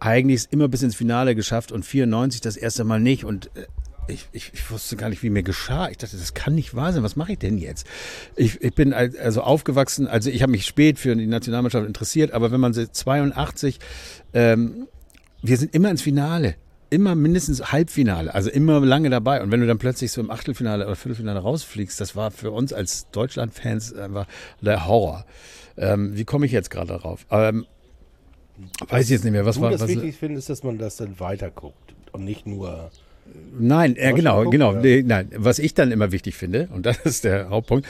[0.05, 3.25] eigentlich immer bis ins Finale geschafft und 94 das erste Mal nicht.
[3.25, 3.65] Und äh,
[4.07, 5.89] ich, ich, ich wusste gar nicht, wie mir geschah.
[5.89, 7.03] Ich dachte, das kann nicht wahr sein.
[7.03, 7.87] Was mache ich denn jetzt?
[8.35, 12.31] Ich, ich bin al- also aufgewachsen, also ich habe mich spät für die Nationalmannschaft interessiert,
[12.31, 13.79] aber wenn man seit 82,
[14.33, 14.87] ähm,
[15.41, 16.55] wir sind immer ins Finale.
[16.89, 19.41] Immer mindestens Halbfinale, also immer lange dabei.
[19.41, 22.71] Und wenn du dann plötzlich so im Achtelfinale oder Viertelfinale rausfliegst, das war für uns
[22.71, 24.27] als Deutschland-Fans einfach
[24.61, 25.25] der Horror.
[25.75, 27.25] Ähm, wie komme ich jetzt gerade darauf?
[27.31, 27.65] Ähm,
[28.87, 29.45] weiß ich jetzt nicht mehr.
[29.45, 32.45] Was du war das was, wichtig findest, dass man das dann weiter guckt und nicht
[32.47, 32.91] nur
[33.57, 34.73] Nein, äh, genau, genau.
[34.73, 37.87] Nee, nein, was ich dann immer wichtig finde, und das ist der Hauptpunkt,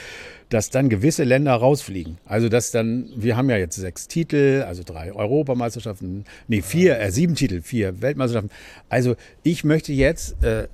[0.48, 2.18] dass dann gewisse Länder rausfliegen.
[2.24, 7.10] Also dass dann, wir haben ja jetzt sechs Titel, also drei Europameisterschaften, nee, vier, äh,
[7.10, 8.50] sieben Titel, vier Weltmeisterschaften.
[8.88, 10.68] Also ich möchte jetzt, äh,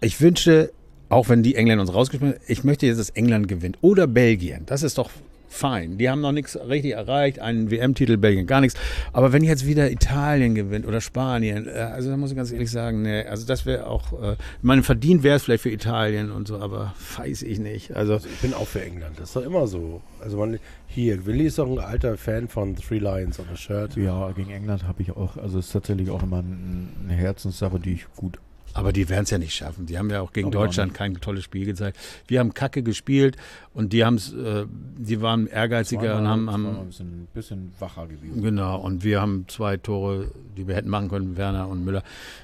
[0.00, 0.72] ich wünsche,
[1.08, 3.78] auch wenn die Engländer uns rausgeschmissen haben, ich möchte jetzt, dass England gewinnt.
[3.80, 4.64] Oder Belgien.
[4.66, 5.10] Das ist doch
[5.54, 5.98] fein.
[5.98, 8.78] Die haben noch nichts richtig erreicht, einen WM-Titel, Belgien gar nichts.
[9.12, 12.70] Aber wenn jetzt wieder Italien gewinnt oder Spanien, äh, also da muss ich ganz ehrlich
[12.70, 16.30] sagen, nee, also das wäre auch, äh, ich meine, verdient wäre es vielleicht für Italien
[16.30, 17.94] und so, aber weiß ich nicht.
[17.94, 19.18] Also Also ich bin auch für England.
[19.18, 20.00] Das ist doch immer so.
[20.20, 23.96] Also man hier, Willi ist doch ein alter Fan von Three Lions on a Shirt.
[23.96, 27.80] Ja, gegen England habe ich auch, also es ist tatsächlich auch immer ein- eine Herzenssache,
[27.80, 28.38] die ich gut.
[28.74, 29.86] Aber die werden es ja nicht schaffen.
[29.86, 30.98] Die haben ja auch gegen Glaube auch Deutschland nicht.
[30.98, 31.96] kein tolles Spiel gezeigt.
[32.26, 33.36] Wir haben Kacke gespielt
[33.72, 34.66] und die haben es, äh,
[34.98, 38.42] die waren ehrgeiziger und haben, haben ein bisschen, bisschen wacher gewesen.
[38.42, 38.80] genau.
[38.80, 42.02] Und wir haben zwei Tore, die wir hätten machen können, Werner und Müller.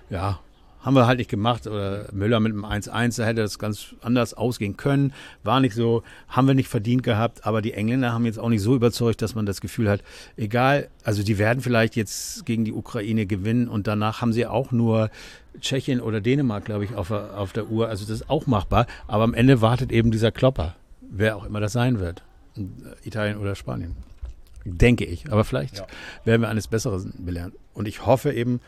[0.08, 0.38] Ja,
[0.82, 1.66] haben wir halt nicht gemacht.
[1.66, 5.12] Oder Müller mit einem 1-1, da hätte das ganz anders ausgehen können.
[5.42, 7.46] War nicht so, haben wir nicht verdient gehabt.
[7.46, 10.02] Aber die Engländer haben jetzt auch nicht so überzeugt, dass man das Gefühl hat,
[10.36, 14.72] egal, also die werden vielleicht jetzt gegen die Ukraine gewinnen und danach haben sie auch
[14.72, 15.10] nur
[15.60, 17.88] Tschechien oder Dänemark, glaube ich, auf, der- auf der Uhr.
[17.88, 18.86] Also das ist auch machbar.
[19.06, 22.22] Aber am Ende wartet eben dieser Klopper, wer auch immer das sein wird.
[23.04, 23.96] Italien oder Spanien.
[24.64, 25.30] Denke ich.
[25.32, 25.86] Aber vielleicht Ja.
[26.24, 27.52] werden wir eines Besseren belehren.
[27.74, 28.60] Und ich hoffe eben,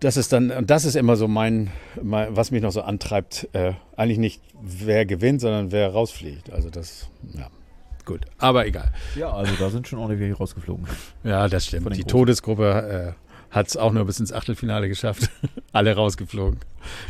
[0.00, 1.70] dass es dann, und das ist immer so mein,
[2.02, 6.50] mein was mich noch so antreibt, äh, eigentlich nicht wer gewinnt, sondern wer rausfliegt.
[6.50, 7.48] Also das, ja,
[8.04, 8.22] gut.
[8.38, 8.92] Aber egal.
[9.14, 10.86] Ja, also da sind schon ordentlich rausgeflogen.
[11.24, 11.86] Ja, das stimmt.
[11.86, 12.08] Die Großen.
[12.08, 15.30] Todesgruppe äh, hat es auch nur bis ins Achtelfinale geschafft.
[15.72, 16.58] alle rausgeflogen.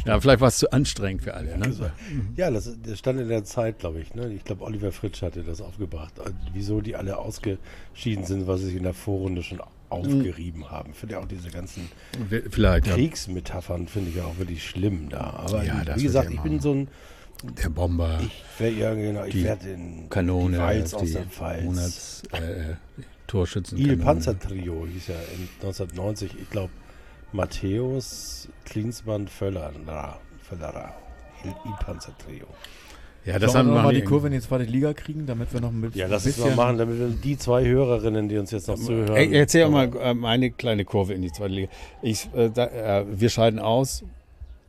[0.07, 1.59] Ja, vielleicht war es zu anstrengend für alle.
[1.59, 1.93] Ne?
[2.37, 4.15] Ja, das, das stand in der Zeit, glaube ich.
[4.15, 4.33] Ne?
[4.33, 6.19] Ich glaube, Oliver Fritsch hatte das aufgebracht.
[6.19, 10.95] äh, Wieso die alle ausgeschieden sind, weil sie sich in der Vorrunde schon aufgerieben haben.
[10.95, 11.89] Finde ja auch diese ganzen
[12.51, 12.95] Vielleicht, ja.
[12.95, 15.31] Kriegsmetaphern finde ich ja auch wirklich schlimm da.
[15.47, 16.89] Aber Ja, wie gesagt, ja ich bin so ein,
[17.63, 21.23] Der Bomber, ich wäre ja genau, ich werde in Kanone, die Walz aus die der
[21.27, 21.65] Pfalz.
[21.65, 22.75] Monats, äh,
[23.27, 23.79] Torschützen.
[23.79, 26.71] Il Panzertrio hieß ja in 1990, ich glaube,
[27.33, 30.21] Matthäus, Klinsmann, Völlerer.
[30.43, 30.95] Völlerer.
[31.45, 32.47] Il, Il Panzertrio.
[33.25, 35.61] Ja, das Sollen haben wir mal die Kurve in die zweite Liga kriegen, damit wir
[35.61, 36.01] noch ein bisschen.
[36.01, 39.17] Ja, lass es mal machen, damit wir die zwei Hörerinnen, die uns jetzt noch zuhören.
[39.17, 41.69] Ey, erzähl doch mal meine kleine Kurve in die zweite Liga.
[42.03, 44.05] Ich, äh, da, äh, wir scheiden aus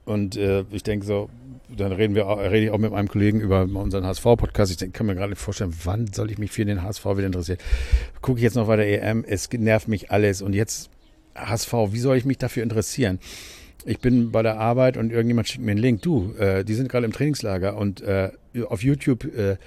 [0.05, 1.29] und äh, ich denke so,
[1.75, 4.71] dann reden wir, auch- rede ich auch mit meinem Kollegen über unseren HSV-Podcast.
[4.71, 7.25] Ich denk, kann mir gerade nicht vorstellen, wann soll ich mich für den HSV wieder
[7.27, 7.57] interessieren.
[8.21, 10.89] Gucke ich jetzt noch bei der EM, es nervt mich alles und jetzt
[11.35, 13.19] HSV, wie soll ich mich dafür interessieren?
[13.85, 16.01] Ich bin bei der Arbeit und irgendjemand schickt mir einen Link.
[16.01, 18.31] Du, äh, die sind gerade im Trainingslager und äh,
[18.67, 19.57] auf YouTube äh,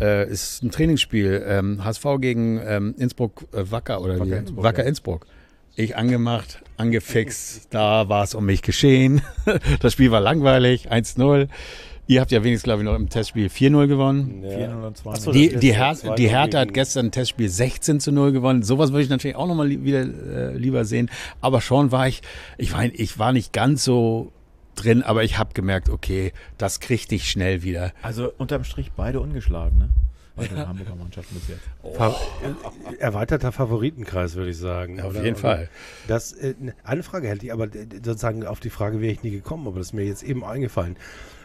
[0.00, 1.42] äh, ist ein Trainingsspiel.
[1.46, 4.38] Ähm, HSV gegen ähm, Innsbruck äh, Wacker oder Wacker?
[4.38, 4.88] Innsbruck, Wacker ja.
[4.88, 5.26] Innsbruck.
[5.76, 7.68] Ich angemacht, angefixt.
[7.70, 9.22] Da war es um mich geschehen.
[9.80, 11.48] Das Spiel war langweilig, 1-0.
[12.06, 14.42] Ihr habt ja wenigstens, glaube ich, noch im Testspiel 4-0 gewonnen.
[14.42, 17.48] 4 und 2 Ach so, Die, das die, Her die Hertha hat gestern ein Testspiel
[17.48, 18.64] 16 zu 0 gewonnen.
[18.64, 21.08] Sowas würde ich natürlich auch nochmal li wieder äh, lieber sehen.
[21.40, 22.22] Aber schon war ich,
[22.58, 24.32] ich war, ich war nicht ganz so
[24.74, 27.92] drin, aber ich habe gemerkt, okay, das krieg ich schnell wieder.
[28.02, 29.88] Also unterm Strich beide ungeschlagen, ne?
[30.36, 31.96] Bei den Hamburger Mannschaften bis jetzt.
[31.96, 35.00] Fa äh, erweiterter Favoritenkreis, würde ich sagen.
[35.00, 35.24] Auf oder?
[35.24, 35.68] jeden Fall.
[36.08, 39.30] Das, äh, eine Frage hätte ich, aber äh, sozusagen auf die Frage wäre ich nie
[39.30, 40.96] gekommen, aber das ist mir jetzt eben eingefallen.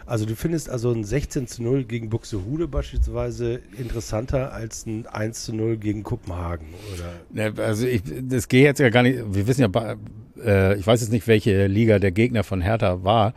[0.08, 5.46] Also du findest also ein 16 zu 0 gegen Buxtehude beispielsweise interessanter als ein 1
[5.46, 7.50] zu 0 gegen Kopenhagen, oder?
[7.52, 9.20] Ne, Also ich, das geht jetzt ja gar nicht.
[9.34, 9.96] Wir wissen ja,
[10.44, 13.34] äh, ich weiß jetzt nicht, welche Liga der Gegner von Hertha war.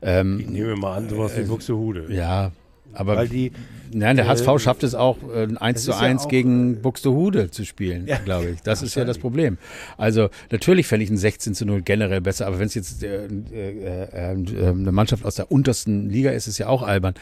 [0.00, 2.06] Ähm, Ich nehme mal an, sowas wie Buxtehude.
[2.08, 2.50] ja,
[2.96, 3.52] aber Weil die,
[3.92, 6.22] nein, der äh, HSV schafft es auch, äh, ein 1 das zu ist ja 1
[6.24, 8.18] auch, gegen Buxtehude zu spielen, Ja.
[8.18, 8.62] glaube ich.
[8.62, 9.18] Das ist ja das.
[9.18, 9.58] Problem.
[9.96, 13.26] Also natürlich fände ich ein 16 zu 0 generell besser, aber wenn es jetzt äh,
[13.26, 17.14] äh, äh, äh, eine Mannschaft aus der untersten Liga ist, ist ja auch albern.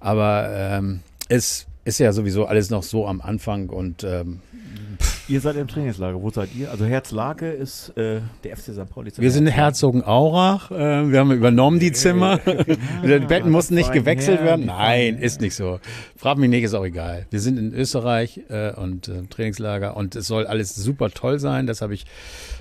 [0.00, 4.40] Aber ähm, es ist ja sowieso alles noch so am Anfang und ähm,
[5.30, 6.22] Ihr seid im Trainingslager.
[6.22, 6.70] Wo seid ihr?
[6.70, 8.88] Also Herzlake ist äh, der FC St.
[8.88, 9.12] Pauli.
[9.14, 10.70] Wir sind in Herzogenaurach.
[10.70, 12.38] Äh, wir haben übernommen die Zimmer.
[13.02, 14.64] die Betten mussten nicht gewechselt werden.
[14.64, 15.80] Nein, ist nicht so.
[16.16, 17.26] Frag mich nicht, ist auch egal.
[17.28, 21.38] Wir sind in Österreich äh, und äh, im Trainingslager und es soll alles super toll
[21.38, 21.66] sein.
[21.66, 22.06] Das habe ich,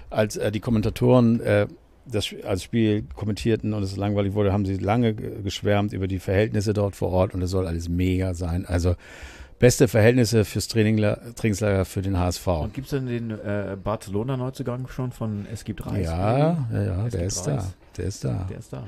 [0.10, 1.68] als äh, die Kommentatoren äh,
[2.12, 6.20] das als Spiel kommentierten und es langweilig wurde, haben sie lange ge- geschwärmt über die
[6.20, 8.66] Verhältnisse dort vor Ort und es soll alles mega sein.
[8.66, 8.96] Also
[9.60, 12.48] beste Verhältnisse fürs Trainingslager für den HSV.
[12.48, 16.06] Und gibt es denn den äh, Barcelona-Neuzugang schon von Es gibt Reis?
[16.06, 17.56] Ja, ja, ja, der ist da.
[17.56, 17.74] Reis.
[17.98, 18.48] Der ist da.
[18.50, 18.84] Der ist da.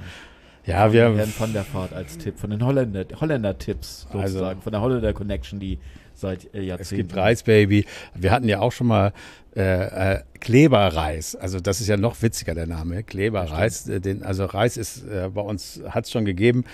[0.70, 4.72] Ja, wir Herrn von der Fahrt als Tipp, von den Holländer, Holländer-Tipps sozusagen, Also- von
[4.72, 5.80] der Holländer-Connection, die
[6.14, 7.08] seit äh, Es Jahrzehnten.
[7.08, 7.86] gibt Reisbaby.
[8.14, 9.14] Wir hatten ja auch schon mal
[9.56, 11.36] äh, äh, Kleberreis.
[11.36, 13.04] Also das ist ja noch witziger der Name.
[13.04, 13.88] Kleberreis.
[13.90, 16.66] Äh, Den, also Reis ist äh, bei uns hat es schon gegeben.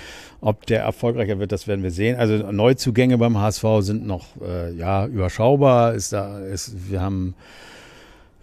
[0.42, 2.18] Ob der erfolgreicher wird, das werden wir sehen.
[2.18, 4.26] Also Neuzugänge beim HSV sind noch
[4.78, 5.94] ja überschaubar.
[5.94, 7.34] Ist da ist wir haben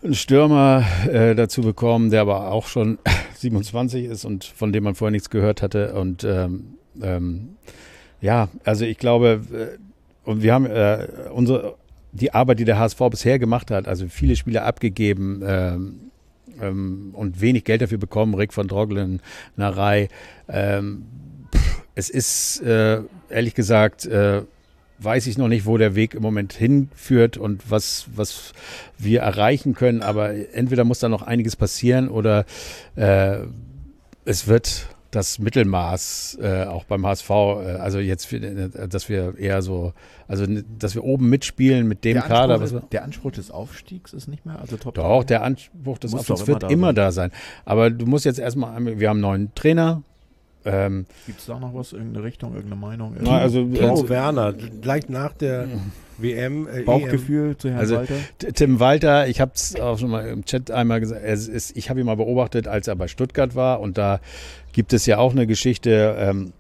[0.03, 2.99] einen Stürmer äh, dazu bekommen, der aber auch schon
[3.37, 5.95] 27 ist und von dem man vorher nichts gehört hatte.
[5.95, 7.57] Und ähm, ähm,
[8.21, 9.79] ja, also ich glaube, äh,
[10.29, 11.77] und wir haben äh, unsere
[12.13, 16.11] die Arbeit, die der HSV bisher gemacht hat, also viele Spiele abgegeben ähm,
[16.61, 19.21] ähm, und wenig Geld dafür bekommen, Rick von Droglen,
[19.57, 20.09] Narei.
[20.47, 21.07] Ähm,
[21.95, 24.43] es ist äh, ehrlich gesagt, äh,
[25.03, 28.53] weiß ich noch nicht, wo der Weg im Moment hinführt und was, was
[28.99, 32.45] wir erreichen können, aber entweder muss da noch einiges passieren oder
[32.97, 33.39] äh,
[34.25, 39.61] es wird das Mittelmaß äh, auch beim HSV, äh, also jetzt, äh, dass wir eher
[39.61, 39.93] so,
[40.27, 40.47] also
[40.79, 42.55] dass wir oben mitspielen mit dem der Kader.
[42.55, 46.15] Anspruch, Was der Anspruch des Aufstiegs ist nicht mehr, also Top doch, der Anspruch des
[46.15, 46.95] Aufstiegs wird immer da immer sein.
[46.95, 47.31] da sein.
[47.67, 50.03] Aber du musst jetzt erstmal, wir haben einen neuen Trainer.
[50.65, 53.17] Ähm, Gibt es da noch was, irgendeine Richtung, irgendeine Meinung?
[53.21, 55.67] na, also, Timo also Werner, gleich nach der
[56.19, 56.69] WM.
[56.69, 58.15] Äh, Bauchgefühl zu Herrn Also, Walter?
[58.55, 61.91] Tim Walter, ich habe es auch schon mal im Chat einmal gesagt, es ist, ich
[61.91, 64.21] habe ihn mal beobachtet, als er bei Stuttgart war und da
[64.73, 66.17] gibt es ja auch eine Geschichte.
[66.19, 66.53] Ähm,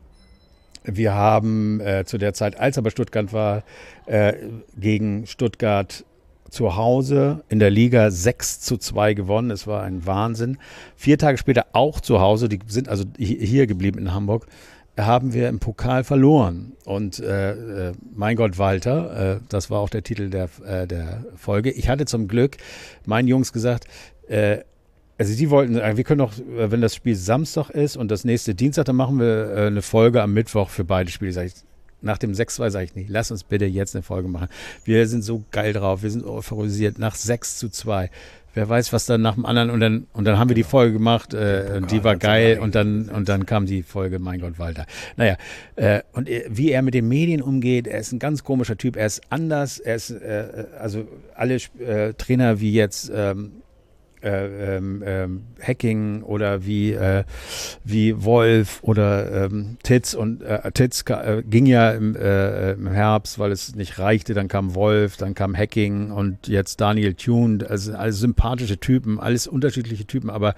[0.84, 3.62] wir haben äh, zu der Zeit, als er bei Stuttgart war,
[4.06, 4.34] äh,
[4.76, 6.04] gegen Stuttgart
[6.52, 9.50] zu Hause in der Liga 6 zu 2 gewonnen.
[9.50, 10.58] Es war ein Wahnsinn.
[10.96, 14.46] Vier Tage später auch zu Hause, die sind also hi- hier geblieben in Hamburg,
[14.98, 16.72] haben wir im Pokal verloren.
[16.84, 21.24] Und äh, äh, mein Gott, Walter, äh, das war auch der Titel der, äh, der
[21.36, 21.70] Folge.
[21.70, 22.58] Ich hatte zum Glück
[23.06, 23.86] meinen Jungs gesagt,
[24.28, 24.58] äh,
[25.18, 28.84] also die wollten, wir können doch, wenn das Spiel Samstag ist und das nächste Dienstag,
[28.86, 31.32] dann machen wir eine Folge am Mittwoch für beide Spiele.
[31.32, 31.54] Sag ich,
[32.02, 34.48] nach dem 6-2 sage ich nicht, lass uns bitte jetzt eine Folge machen.
[34.84, 36.98] Wir sind so geil drauf, wir sind euphorisiert.
[36.98, 38.10] Nach 6 zu 2.
[38.54, 40.92] Wer weiß, was dann nach dem anderen und dann und dann haben wir die Folge
[40.92, 44.58] gemacht, äh, und die war geil und dann und dann kam die Folge, mein Gott,
[44.58, 44.84] Walter.
[45.16, 45.36] Naja,
[45.76, 48.96] äh, und äh, wie er mit den Medien umgeht, er ist ein ganz komischer Typ,
[48.96, 53.61] er ist anders, er ist äh, also alle äh, Trainer wie jetzt ähm,
[54.22, 57.24] äh, ähm, ähm, Hacking oder wie, äh,
[57.84, 63.38] wie Wolf oder ähm, Titz und äh, Titz äh, ging ja im, äh, im Herbst,
[63.38, 67.92] weil es nicht reichte, dann kam Wolf, dann kam Hacking und jetzt Daniel Thune, also
[67.94, 70.54] alles sympathische Typen, alles unterschiedliche Typen, aber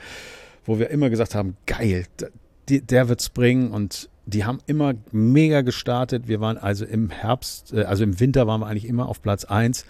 [0.64, 2.26] wo wir immer gesagt haben, geil, d-
[2.68, 3.70] die, der wird's bringen.
[3.70, 6.28] Und die haben immer mega gestartet.
[6.28, 9.44] Wir waren also im Herbst, äh, also im Winter waren wir eigentlich immer auf Platz
[9.44, 9.84] eins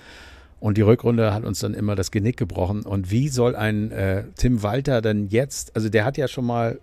[0.64, 2.84] und die Rückrunde hat uns dann immer das Genick gebrochen.
[2.84, 6.80] Und wie soll ein äh, Tim Walter denn jetzt, also der hat ja schon mal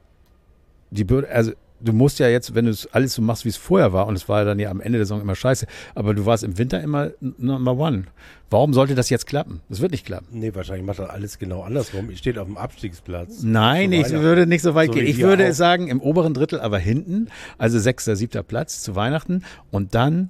[0.91, 3.58] die Bürde, also du musst ja jetzt, wenn du es alles so machst, wie es
[3.58, 5.65] vorher war, und es war ja dann ja am Ende der Saison immer scheiße,
[5.96, 8.04] aber du warst im Winter immer Number One.
[8.52, 9.62] Warum sollte das jetzt klappen?
[9.67, 10.28] Das wird nicht klappen.
[10.30, 12.12] Nee, wahrscheinlich macht er alles genau andersrum.
[12.12, 13.41] Ich stehe auf dem Abstiegsplatz.
[13.41, 15.08] Nein, ich würde nicht so weit So gehen.
[15.08, 15.54] Ich würde auch.
[15.54, 20.30] sagen, im oberen Drittel, aber hinten, also sechster, siebter Platz zu Weihnachten und dann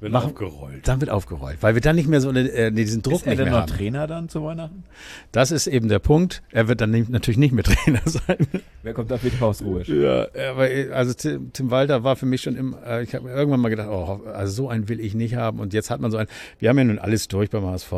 [0.00, 0.88] Wird machen, aufgerollt.
[0.88, 3.30] dann wird aufgerollt, weil wir dann nicht mehr so eine, äh, diesen Druck Ist er
[3.30, 3.76] nicht denn mehr noch haben.
[3.76, 4.84] Trainer dann zu Weihnachten?
[5.30, 6.42] Das ist eben der Punkt.
[6.50, 8.38] Er wird dann nicht, natürlich nicht mehr Trainer sein.
[8.82, 9.82] Wer kommt da für die Hausruhe?
[9.82, 13.34] Ja, aber also Tim, Tim Walter war für mich schon im, äh, ich habe mir
[13.34, 15.60] irgendwann mal gedacht, oh, also so einen will ich nicht haben.
[15.60, 17.92] Und jetzt hat man so einen, wir haben ja nun alles durch beim HSV.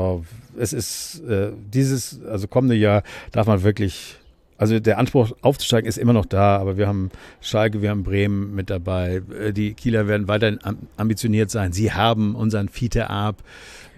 [0.59, 4.17] Es ist äh, dieses, also kommende Jahr darf man wirklich,
[4.62, 8.55] also der Anspruch aufzusteigen ist immer noch da, aber wir haben Schalke, wir haben Bremen
[8.55, 9.20] mit dabei.
[9.38, 11.72] Äh, Die Kieler werden weiterhin am- ambitioniert sein.
[11.72, 13.42] Sie haben unseren Fiete Ab.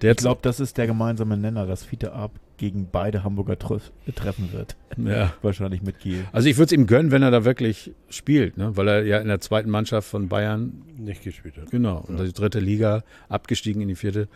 [0.02, 3.90] Der Ich glaube, das ist der gemeinsame Nenner, dass Fiete Ab gegen beide Hamburger treff
[4.14, 4.76] treffen wird.
[4.96, 5.32] ja.
[5.42, 6.24] Wahrscheinlich mit Kiel.
[6.32, 8.76] Also ich würde es ihm gönnen, wenn er da wirklich spielt, ne?
[8.76, 11.70] weil er ja in der zweiten Mannschaft von Bayern, Nicht gespielt hat.
[11.70, 14.28] genau, und die dritte Liga abgestiegen in die vierte.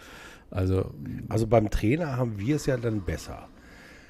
[0.50, 0.90] Also
[1.28, 3.48] Also beim Trainer haben wir es ja dann besser.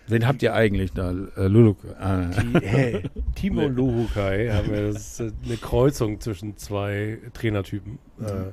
[0.08, 1.10] Wen habt ihr eigentlich da?
[1.36, 1.78] Äh, Luluk.
[2.00, 3.02] Ah, Die, hey,
[3.34, 7.98] Timo Luhukai haben wir, das ist äh, eine Kreuzung zwischen zwei Trainertypen.
[8.20, 8.52] Äh,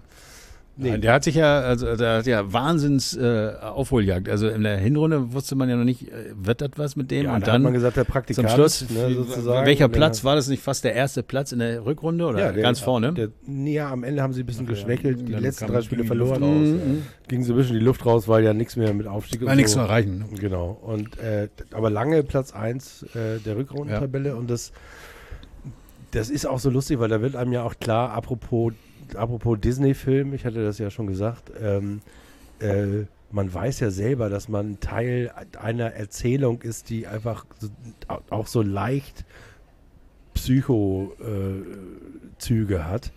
[0.78, 4.30] nee, Der hat sich ja, also der hat ja Wahnsinns äh, Aufholjagd.
[4.30, 7.26] Also in der Hinrunde wusste man ja noch nicht, äh, wird das was mit dem?
[7.26, 9.66] ja, und da hat dann man gesagt, der Praktikant, zum Schluss, ne, sozusagen.
[9.66, 12.64] welcher Platz war das nicht fast der erste Platz in der Rückrunde oder Ja, der-
[12.64, 13.14] ganz vorne?
[13.14, 13.30] Der,
[13.66, 15.28] ja, am Ende haben sie ein bisschen geschwächelt.
[15.28, 16.44] Die dann letzten drei Spiele verloren.
[16.44, 17.02] raus, Mhm.
[17.28, 19.72] Ging so ein bisschen die Luft raus, weil ja nichts mehr mit Aufstieg und nichts
[19.72, 19.80] so.
[19.80, 20.20] zu erreichen.
[20.20, 20.26] ne?
[20.40, 20.78] Genau.
[20.82, 24.72] Und äh, aber lange Platz 1 äh, der Rückrundentabelle und das,
[26.12, 28.74] das ist auch so lustig, weil da wird einem ja auch klar, apropos,
[29.16, 32.02] apropos Disney-Film, ich hatte das ja schon gesagt, ähm,
[32.60, 37.68] äh, man weiß ja selber, dass man Teil einer Erzählung ist, die einfach so,
[38.08, 39.26] au- auch so leicht
[40.34, 43.12] Psycho-Züge hat.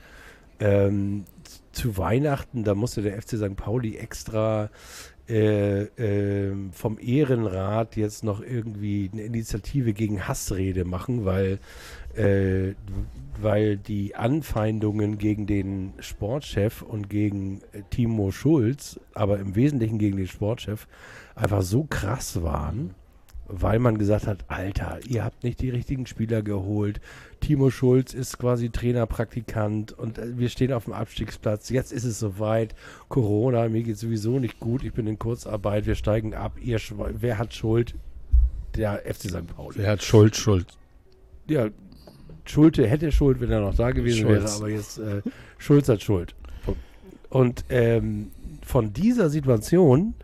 [0.61, 1.25] Ähm,
[1.73, 3.57] zu Weihnachten, da musste der FC St.
[3.57, 4.71] Pauli extra
[5.29, 11.59] äh, ähm, vom Ehrenrat jetzt noch irgendwie eine Initiative gegen Hassrede machen, weil,
[12.19, 12.75] äh,
[13.41, 20.17] weil die Anfeindungen gegen den Sportchef und gegen äh, Timo Schulz, aber im Wesentlichen gegen
[20.17, 20.89] den Sportchef,
[21.37, 22.95] einfach so krass waren,
[23.47, 27.01] weil man gesagt hat, Alter, ihr habt nicht die richtigen Spieler geholt.
[27.41, 31.71] Timo Schulz ist quasi Trainerpraktikant und äh, wir stehen auf dem Abstiegsplatz.
[31.71, 32.75] Jetzt ist es soweit.
[33.09, 34.83] Corona, mir geht sowieso nicht gut.
[34.83, 35.87] Ich bin in Kurzarbeit.
[35.87, 36.57] Wir steigen ab.
[36.61, 36.81] Ihr,
[37.13, 37.95] wer hat Schuld?
[38.75, 39.47] Der FC St.
[39.47, 39.79] Pauli.
[39.79, 40.67] Wer hat Schuld, Schuld?
[41.49, 41.69] Ja,
[42.51, 44.45] Schulte hätte Schuld, wenn er noch da gewesen Schulz.
[44.45, 45.23] wäre, aber jetzt äh,
[45.59, 46.35] Schulz hat Schuld.
[47.31, 48.31] Und ähm,
[48.63, 50.15] von dieser Situation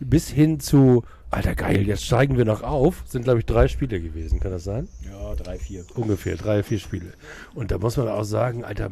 [0.00, 4.00] bis hin zu, Alter geil, jetzt steigen wir noch auf, sind glaube ich drei Spiele
[4.00, 4.88] gewesen, kann das sein?
[5.04, 5.84] Ja, drei, vier.
[5.94, 7.12] Ungefähr, drei, vier Spiele.
[7.54, 8.90] Und da muss man auch sagen, Alter,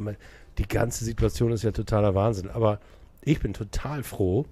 [0.59, 2.51] die ganze Situation ist ja totaler Wahnsinn.
[2.51, 2.81] Aber
[3.23, 4.47] ich bin total froh,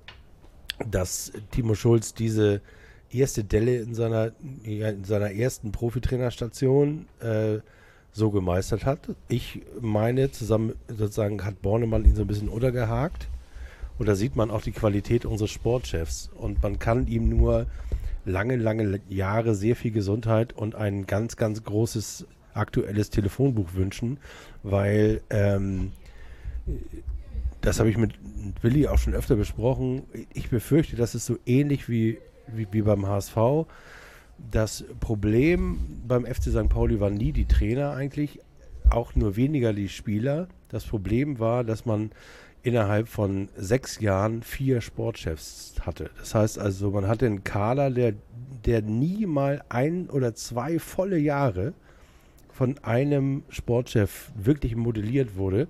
[0.90, 2.60] dass Timo Schulz diese
[3.10, 7.58] erste Delle in seiner, in seiner ersten Profitrainerstation äh,
[8.12, 9.00] so gemeistert hat.
[9.28, 13.28] Ich meine, zusammen sozusagen hat Bornemann ihn so ein bisschen untergehakt.
[13.98, 16.30] Und da sieht man auch die Qualität unseres Sportchefs.
[16.36, 17.66] Und man kann ihm nur
[18.24, 24.18] lange, lange Jahre sehr viel Gesundheit und ein ganz, ganz großes aktuelles Telefonbuch wünschen,
[24.62, 25.92] weil ähm,
[27.60, 28.12] das habe ich mit
[28.62, 30.02] Willi auch schon öfter besprochen.
[30.32, 32.18] Ich befürchte, das ist so ähnlich wie,
[32.48, 33.36] wie, wie beim HSV.
[34.50, 36.68] Das Problem beim FC St.
[36.68, 38.40] Pauli war nie die Trainer eigentlich,
[38.90, 40.48] auch nur weniger die Spieler.
[40.68, 42.10] Das Problem war, dass man
[42.62, 46.10] innerhalb von sechs Jahren vier Sportchefs hatte.
[46.18, 48.14] Das heißt also, man hatte einen Kader, der,
[48.64, 51.72] der nie mal ein oder zwei volle Jahre
[52.52, 55.68] von einem Sportchef wirklich modelliert wurde.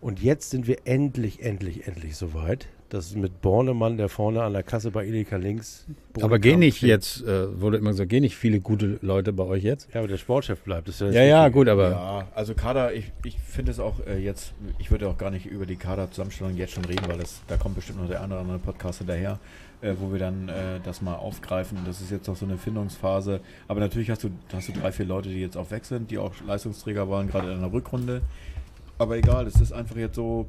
[0.00, 2.68] Und jetzt sind wir endlich, endlich, endlich soweit.
[2.90, 5.86] Das ist mit Bornemann, der vorne an der Kasse bei Edeka links.
[6.20, 6.90] Aber gehen nicht steht.
[6.90, 9.88] jetzt, äh, wurde immer gesagt, gehen nicht viele gute Leute bei euch jetzt?
[9.92, 10.86] Ja, aber der Sportchef bleibt.
[10.88, 11.50] Das Ja, ja, Wichtige.
[11.50, 15.18] gut, aber Ja, also Kader, ich, ich finde es auch äh, jetzt, ich würde auch
[15.18, 18.22] gar nicht über die Kaderzusammenstellung jetzt schon reden, weil das, da kommt bestimmt noch der
[18.22, 19.38] eine oder andere Podcast hinterher,
[19.80, 21.78] äh, wo wir dann äh, das mal aufgreifen.
[21.86, 23.40] Das ist jetzt noch so eine Findungsphase.
[23.66, 26.18] Aber natürlich hast du, hast du drei, vier Leute, die jetzt auch weg sind, die
[26.18, 28.20] auch Leistungsträger waren, gerade in der Rückrunde.
[28.98, 30.46] Aber egal, es ist einfach jetzt so,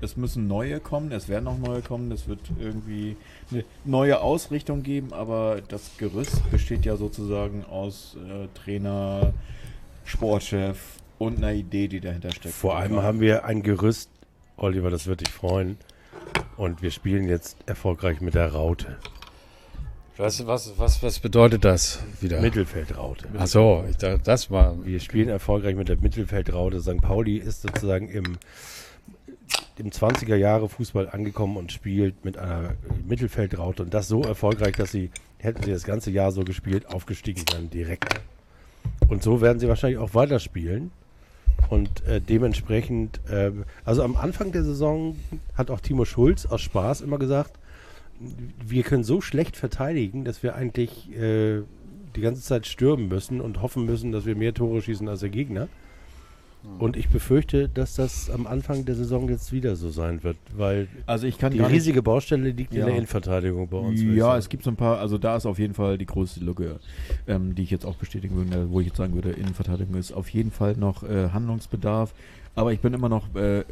[0.00, 3.16] es müssen neue kommen, es werden auch neue kommen, es wird irgendwie
[3.50, 9.32] eine neue Ausrichtung geben, aber das Gerüst besteht ja sozusagen aus äh, Trainer,
[10.04, 12.54] Sportchef und einer Idee, die dahinter steckt.
[12.54, 14.10] Vor allem haben wir ein Gerüst,
[14.56, 15.78] Oliver, das wird dich freuen.
[16.56, 18.96] Und wir spielen jetzt erfolgreich mit der Raute.
[20.16, 22.40] was, was, was, was bedeutet das wieder?
[22.40, 23.28] Mittelfeldraute.
[23.36, 24.76] Ach so, ich dachte, das war.
[24.84, 26.80] Wir spielen erfolgreich mit der Mittelfeldraute.
[26.80, 27.00] St.
[27.00, 28.38] Pauli ist sozusagen im,
[29.78, 32.74] im 20er Jahre Fußball angekommen und spielt mit einer
[33.06, 33.82] Mittelfeldraute.
[33.82, 37.70] Und das so erfolgreich, dass sie, hätten sie das ganze Jahr so gespielt, aufgestiegen wären
[37.70, 38.20] direkt.
[39.08, 40.90] Und so werden sie wahrscheinlich auch weiterspielen.
[41.70, 43.50] Und äh, dementsprechend, äh,
[43.84, 45.16] also am Anfang der Saison
[45.56, 47.52] hat auch Timo Schulz aus Spaß immer gesagt,
[48.64, 51.62] wir können so schlecht verteidigen, dass wir eigentlich äh,
[52.14, 55.30] die ganze Zeit stürmen müssen und hoffen müssen, dass wir mehr Tore schießen als der
[55.30, 55.68] Gegner.
[56.78, 60.88] Und ich befürchte, dass das am Anfang der Saison jetzt wieder so sein wird, weil
[61.06, 62.86] Also ich kann die riesige Baustelle liegt in Ja.
[62.86, 64.00] der Innenverteidigung bei uns.
[64.00, 66.80] Ja, es gibt so ein paar, also da ist auf jeden Fall die größte Lücke,
[67.28, 70.28] ähm, die ich jetzt auch bestätigen würde, wo ich jetzt sagen würde, Innenverteidigung ist auf
[70.30, 72.12] jeden Fall noch äh, Handlungsbedarf.
[72.54, 73.64] Aber ich bin immer noch, äh,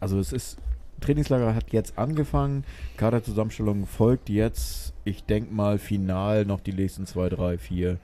[0.00, 0.58] also es ist,
[1.00, 2.64] Trainingslager hat jetzt angefangen,
[2.96, 7.98] Kaderzusammenstellung folgt jetzt, ich denke mal final noch die nächsten zwei, drei, vier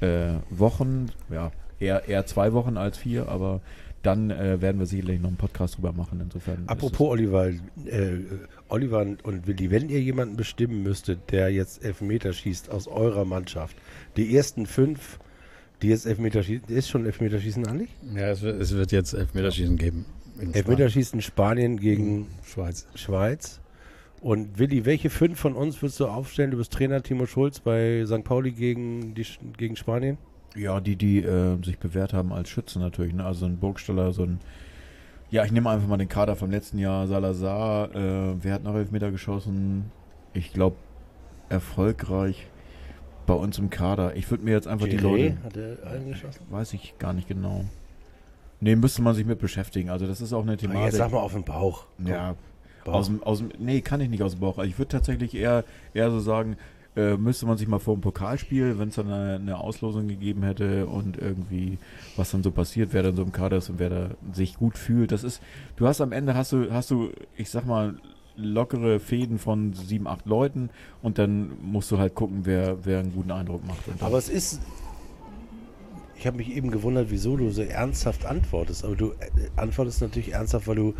[0.00, 3.60] äh, Wochen, ja, eher, eher zwei Wochen als vier, aber
[4.06, 6.64] dann äh, werden wir sicherlich noch einen Podcast drüber machen, insofern.
[6.66, 7.58] Apropos Oliver, äh,
[8.68, 13.76] Oliver und Willi, wenn ihr jemanden bestimmen müsstet, der jetzt Elfmeter schießt aus eurer Mannschaft,
[14.16, 15.18] die ersten fünf,
[15.82, 17.90] die jetzt Elfmeter schießen, ist schon Elfmeterschießen eigentlich?
[18.14, 20.06] Ja, es wird, es wird jetzt Elfmeterschießen geben.
[20.52, 22.86] Elfmeterschießen Spanien gegen Schweiz.
[22.94, 23.60] Schweiz.
[24.20, 26.50] Und Willi, welche fünf von uns würdest du aufstellen?
[26.50, 28.24] Du bist Trainer Timo Schulz bei St.
[28.24, 30.18] Pauli gegen, die, gegen Spanien.
[30.56, 33.12] Ja, die, die äh, sich bewährt haben als Schützen natürlich.
[33.14, 33.24] Ne?
[33.24, 34.40] Also ein Burgstaller, so ein.
[35.30, 37.06] Ja, ich nehme einfach mal den Kader vom letzten Jahr.
[37.08, 39.90] Salazar, äh, wer hat noch Elfmeter geschossen?
[40.34, 40.76] Ich glaube,
[41.48, 42.46] erfolgreich
[43.26, 44.14] bei uns im Kader.
[44.16, 45.36] Ich würde mir jetzt einfach die Leute.
[45.42, 46.40] hat er einen geschossen?
[46.50, 47.64] Weiß ich gar nicht genau.
[48.60, 49.90] Nee, müsste man sich mit beschäftigen.
[49.90, 50.84] Also, das ist auch eine Aber Thematik.
[50.84, 51.86] jetzt sag mal auf den Bauch.
[51.96, 52.36] Komm, Ja,
[52.84, 52.94] Bauch.
[52.94, 54.58] aus dem, aus dem, nee, kann ich nicht aus dem Bauch.
[54.58, 56.56] Also ich würde tatsächlich eher, eher so sagen,
[56.96, 60.42] äh, müsste man sich mal vor dem Pokalspiel, wenn es dann eine, eine Auslosung gegeben
[60.42, 61.78] hätte und irgendwie,
[62.16, 64.78] was dann so passiert, wer dann so im Kader ist und wer da sich gut
[64.78, 65.12] fühlt.
[65.12, 65.42] Das ist,
[65.76, 67.96] du hast am Ende hast du, hast du, ich sag mal,
[68.36, 70.70] lockere Fäden von sieben, acht Leuten
[71.02, 73.80] und dann musst du halt gucken, wer, wer einen guten Eindruck macht.
[74.00, 74.60] Aber es ist.
[76.18, 78.86] Ich habe mich eben gewundert, wieso du so ernsthaft antwortest.
[78.86, 80.94] Aber du äh, antwortest natürlich ernsthaft, weil du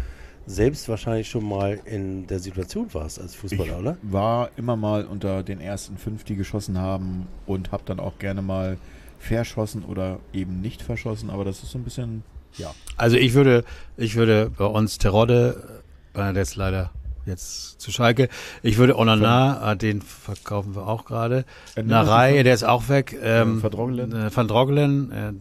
[0.47, 3.97] selbst wahrscheinlich schon mal in der Situation warst als Fußballer, oder?
[4.03, 8.43] war immer mal unter den ersten fünf, die geschossen haben und habe dann auch gerne
[8.43, 8.77] mal
[9.19, 12.23] verschossen oder eben nicht verschossen, aber das ist so ein bisschen,
[12.59, 12.73] ja.
[12.97, 13.65] Also ich würde,
[13.97, 15.83] ich würde bei uns Terodde,
[16.15, 16.91] äh, der ist leider
[17.25, 18.29] jetzt zu Schalke,
[18.63, 21.45] ich würde Onana, äh, den verkaufen wir auch gerade.
[21.75, 23.19] Äh, Narei, der ist auch weg.
[23.21, 24.13] Ähm, Äh, Van Drongelen.
[24.13, 25.33] äh, Van Drongelen, äh,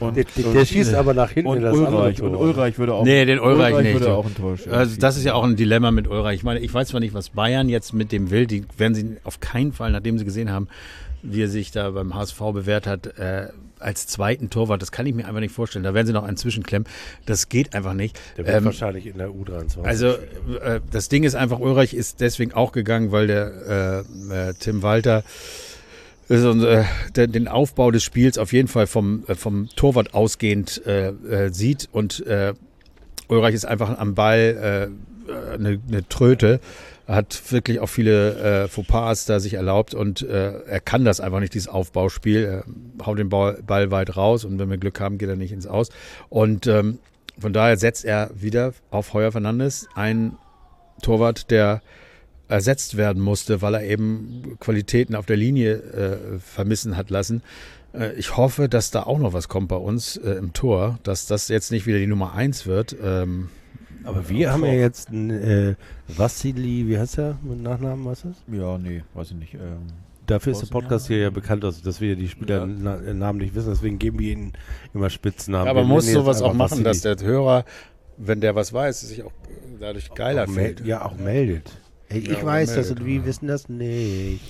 [0.00, 2.78] Und, Der, der, der schießt aber nach hinten und in das andere Ulreich, und Ulreich
[2.78, 3.92] würde auch, Nee, den Ulreich nicht.
[3.94, 4.72] würde auch ein Tor schießen.
[4.72, 6.36] Also das ist ja auch ein Dilemma mit Ulreich.
[6.36, 8.46] Ich meine, ich weiß zwar nicht, was Bayern jetzt mit dem will.
[8.46, 10.68] Die werden sie auf keinen Fall, nachdem sie gesehen haben,
[11.22, 13.48] wie er sich da beim HSV bewährt hat, äh,
[13.78, 14.80] als zweiten Torwart.
[14.80, 15.82] Das kann ich mir einfach nicht vorstellen.
[15.84, 16.86] Da werden sie noch einen zwischenklemmen.
[17.26, 18.18] Das geht einfach nicht.
[18.36, 19.82] Der wird Ähm, wahrscheinlich in der U23.
[19.82, 24.54] also äh, das Ding ist einfach, Ulreich ist deswegen auch gegangen, weil der äh, äh,
[24.58, 25.24] Tim Walter
[26.38, 31.08] so, äh, den Aufbau des Spiels auf jeden Fall vom, äh, vom Torwart ausgehend äh,
[31.08, 32.54] äh, sieht und äh,
[33.28, 34.90] Ulreich ist einfach am Ball
[35.30, 36.60] äh, eine, eine Tröte,
[37.06, 41.68] hat wirklich auch viele Fauxpas da sich erlaubt und er kann das einfach nicht, dieses
[41.68, 42.44] Aufbauspiel.
[42.44, 45.52] Er haut den Ball, Ball weit raus und wenn wir Glück haben, geht er nicht
[45.52, 45.88] ins Aus.
[46.28, 46.98] Und ähm,
[47.38, 50.36] von daher setzt er wieder auf Heuer Fernandes, ein
[51.02, 51.82] Torwart, der
[52.52, 57.42] ersetzt werden musste, weil er eben Qualitäten auf der Linie äh, vermissen hat lassen.
[57.94, 61.26] Äh, ich hoffe, dass da auch noch was kommt bei uns äh, im Tor, dass
[61.26, 62.94] das jetzt nicht wieder die Nummer eins wird.
[63.02, 63.48] Ähm,
[64.04, 65.74] aber wir haben ja jetzt einen äh,
[66.08, 68.58] Vassili, wie heißt der mit Nachnamen, was ist das?
[68.58, 69.54] ja, nee, weiß ich nicht.
[69.54, 69.86] Ähm,
[70.26, 70.68] Dafür ist der?
[70.68, 72.66] Podcast hier ja bekannt, also, dass wir die Spieler Ja.
[72.66, 74.52] na, äh, Namen nicht wissen, deswegen geben wir ihnen
[74.94, 75.68] immer Spitznamen.
[75.68, 77.16] aber Wir man muss sowas auch machen, dass Vassili.
[77.16, 77.64] der Hörer,
[78.18, 79.32] wenn der was weiß, sich auch
[79.80, 80.86] dadurch geiler auch mel- fühlt.
[80.86, 81.70] Ja, auch meldet.
[82.14, 84.40] Ich Ja, weiß das und wir wissen das nicht.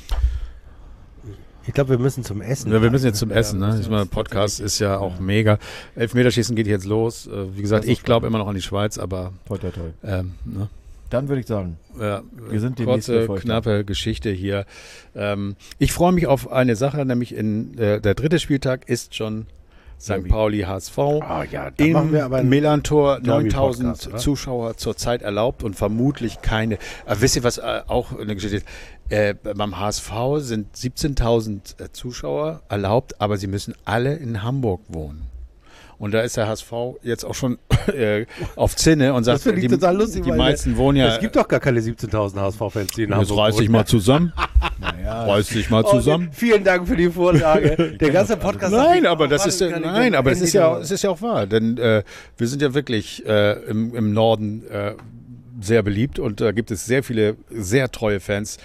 [1.65, 2.73] Ich glaube, wir müssen zum Essen.
[2.73, 3.61] Ja, wir müssen jetzt zum Essen.
[3.61, 3.79] Ne?
[3.81, 5.59] Ich meine, Podcast ist ja auch mega.
[5.95, 7.29] Elfmeterschießen geht jetzt los.
[7.29, 9.91] Äh, Wie gesagt, ich glaube immer noch an die Schweiz, aber toi, toi, toi.
[10.03, 10.69] ähm, ne?
[11.11, 14.65] Dann würde ich sagen, Ja, Wir sind demnächst kurze, knappe Geschichte hier.
[15.15, 19.47] Ähm, ich freue mich auf eine Sache, nämlich in äh, der dritte Spieltag ist schon
[20.03, 20.27] St.
[20.29, 20.99] Pauli HSV.
[20.99, 24.17] Oh ja, einen Melantor Derby-Podcast, 9000 oder?
[24.19, 26.79] Zuschauer zurzeit erlaubt und vermutlich keine.
[27.07, 28.67] Aber wisst ihr, was äh, auch eine Geschichte ist?
[29.11, 35.29] Äh, beim HSV sind 17.000 äh, Zuschauer erlaubt, aber sie müssen alle in Hamburg wohnen.
[35.99, 36.73] Und da ist der HSV
[37.05, 41.15] jetzt auch schon äh, auf Zinne und sagt, ich die, lustig, die meisten wohnen ja.
[41.15, 43.73] Es gibt doch gar keine 17.000 HSV-Fans, die in jetzt Hamburg reiß dich wohnen.
[43.73, 44.33] mal zusammen.
[44.81, 46.29] naja, Reiß dich mal Oh, zusammen.
[46.33, 47.97] vielen Dank für die Vorlage.
[48.01, 48.73] Der ganze Podcast.
[48.73, 51.47] Nein, aber das ist ja, nein, aber das ist ja, es ist ja auch wahr,
[51.47, 52.03] denn äh,
[52.37, 54.95] wir sind ja wirklich äh, im, im Norden äh,
[55.61, 58.59] sehr beliebt und da gibt es sehr viele sehr treue Fans.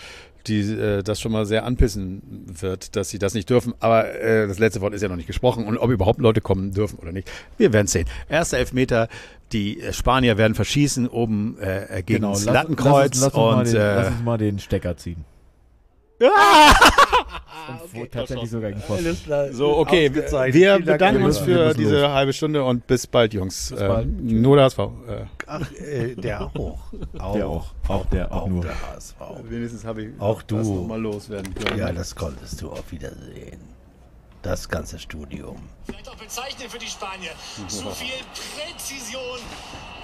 [0.47, 3.73] die äh, das schon mal sehr anpissen wird, dass sie das nicht dürfen.
[3.81, 6.71] Aber äh, das letzte Wort ist ja noch nicht gesprochen und ob überhaupt Leute kommen
[6.73, 8.07] dürfen oder nicht, wir werden sehen.
[8.29, 9.09] Erster Elfmeter,
[9.51, 13.67] die Spanier werden verschießen oben äh, gegen Genau, das lass- Lattenkreuz lass uns, lass uns,
[13.69, 15.25] und den, lass äh, uns mal den Stecker ziehen.
[16.19, 16.29] Und
[17.93, 18.71] wo tatsächlich sogar.
[18.89, 19.51] Alles klar.
[19.53, 22.09] so, okay, wir bedanken uns für diese los.
[22.09, 23.69] halbe Stunde und bis bald, Jungs.
[23.69, 24.07] Bis bald.
[24.07, 24.79] Äh, nur der HSV.
[24.79, 24.89] Äh,
[25.45, 26.55] Ach, äh, der auch.
[27.19, 27.33] auch.
[27.33, 27.65] Der auch.
[27.87, 28.63] Auch der, auch nur.
[28.63, 29.15] der HSV.
[29.43, 30.57] wenigstens habe ich Auch du.
[30.57, 31.77] das noch mal loswerden können.
[31.79, 32.71] Ja, das konntest du.
[32.71, 33.59] Auf Wiedersehen.
[34.41, 35.57] Das ganze Studium.
[35.85, 37.31] Vielleicht auch bezeichnend für die Spanier.
[37.67, 38.13] Zu viel
[38.55, 39.39] Präzision,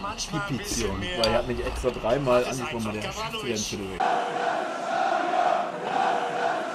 [0.01, 1.43] manchmal ein bisschen mehr.
[1.43, 3.43] mich extra dreimal Das ist einfach Cavani.
[5.93, 6.72] Santa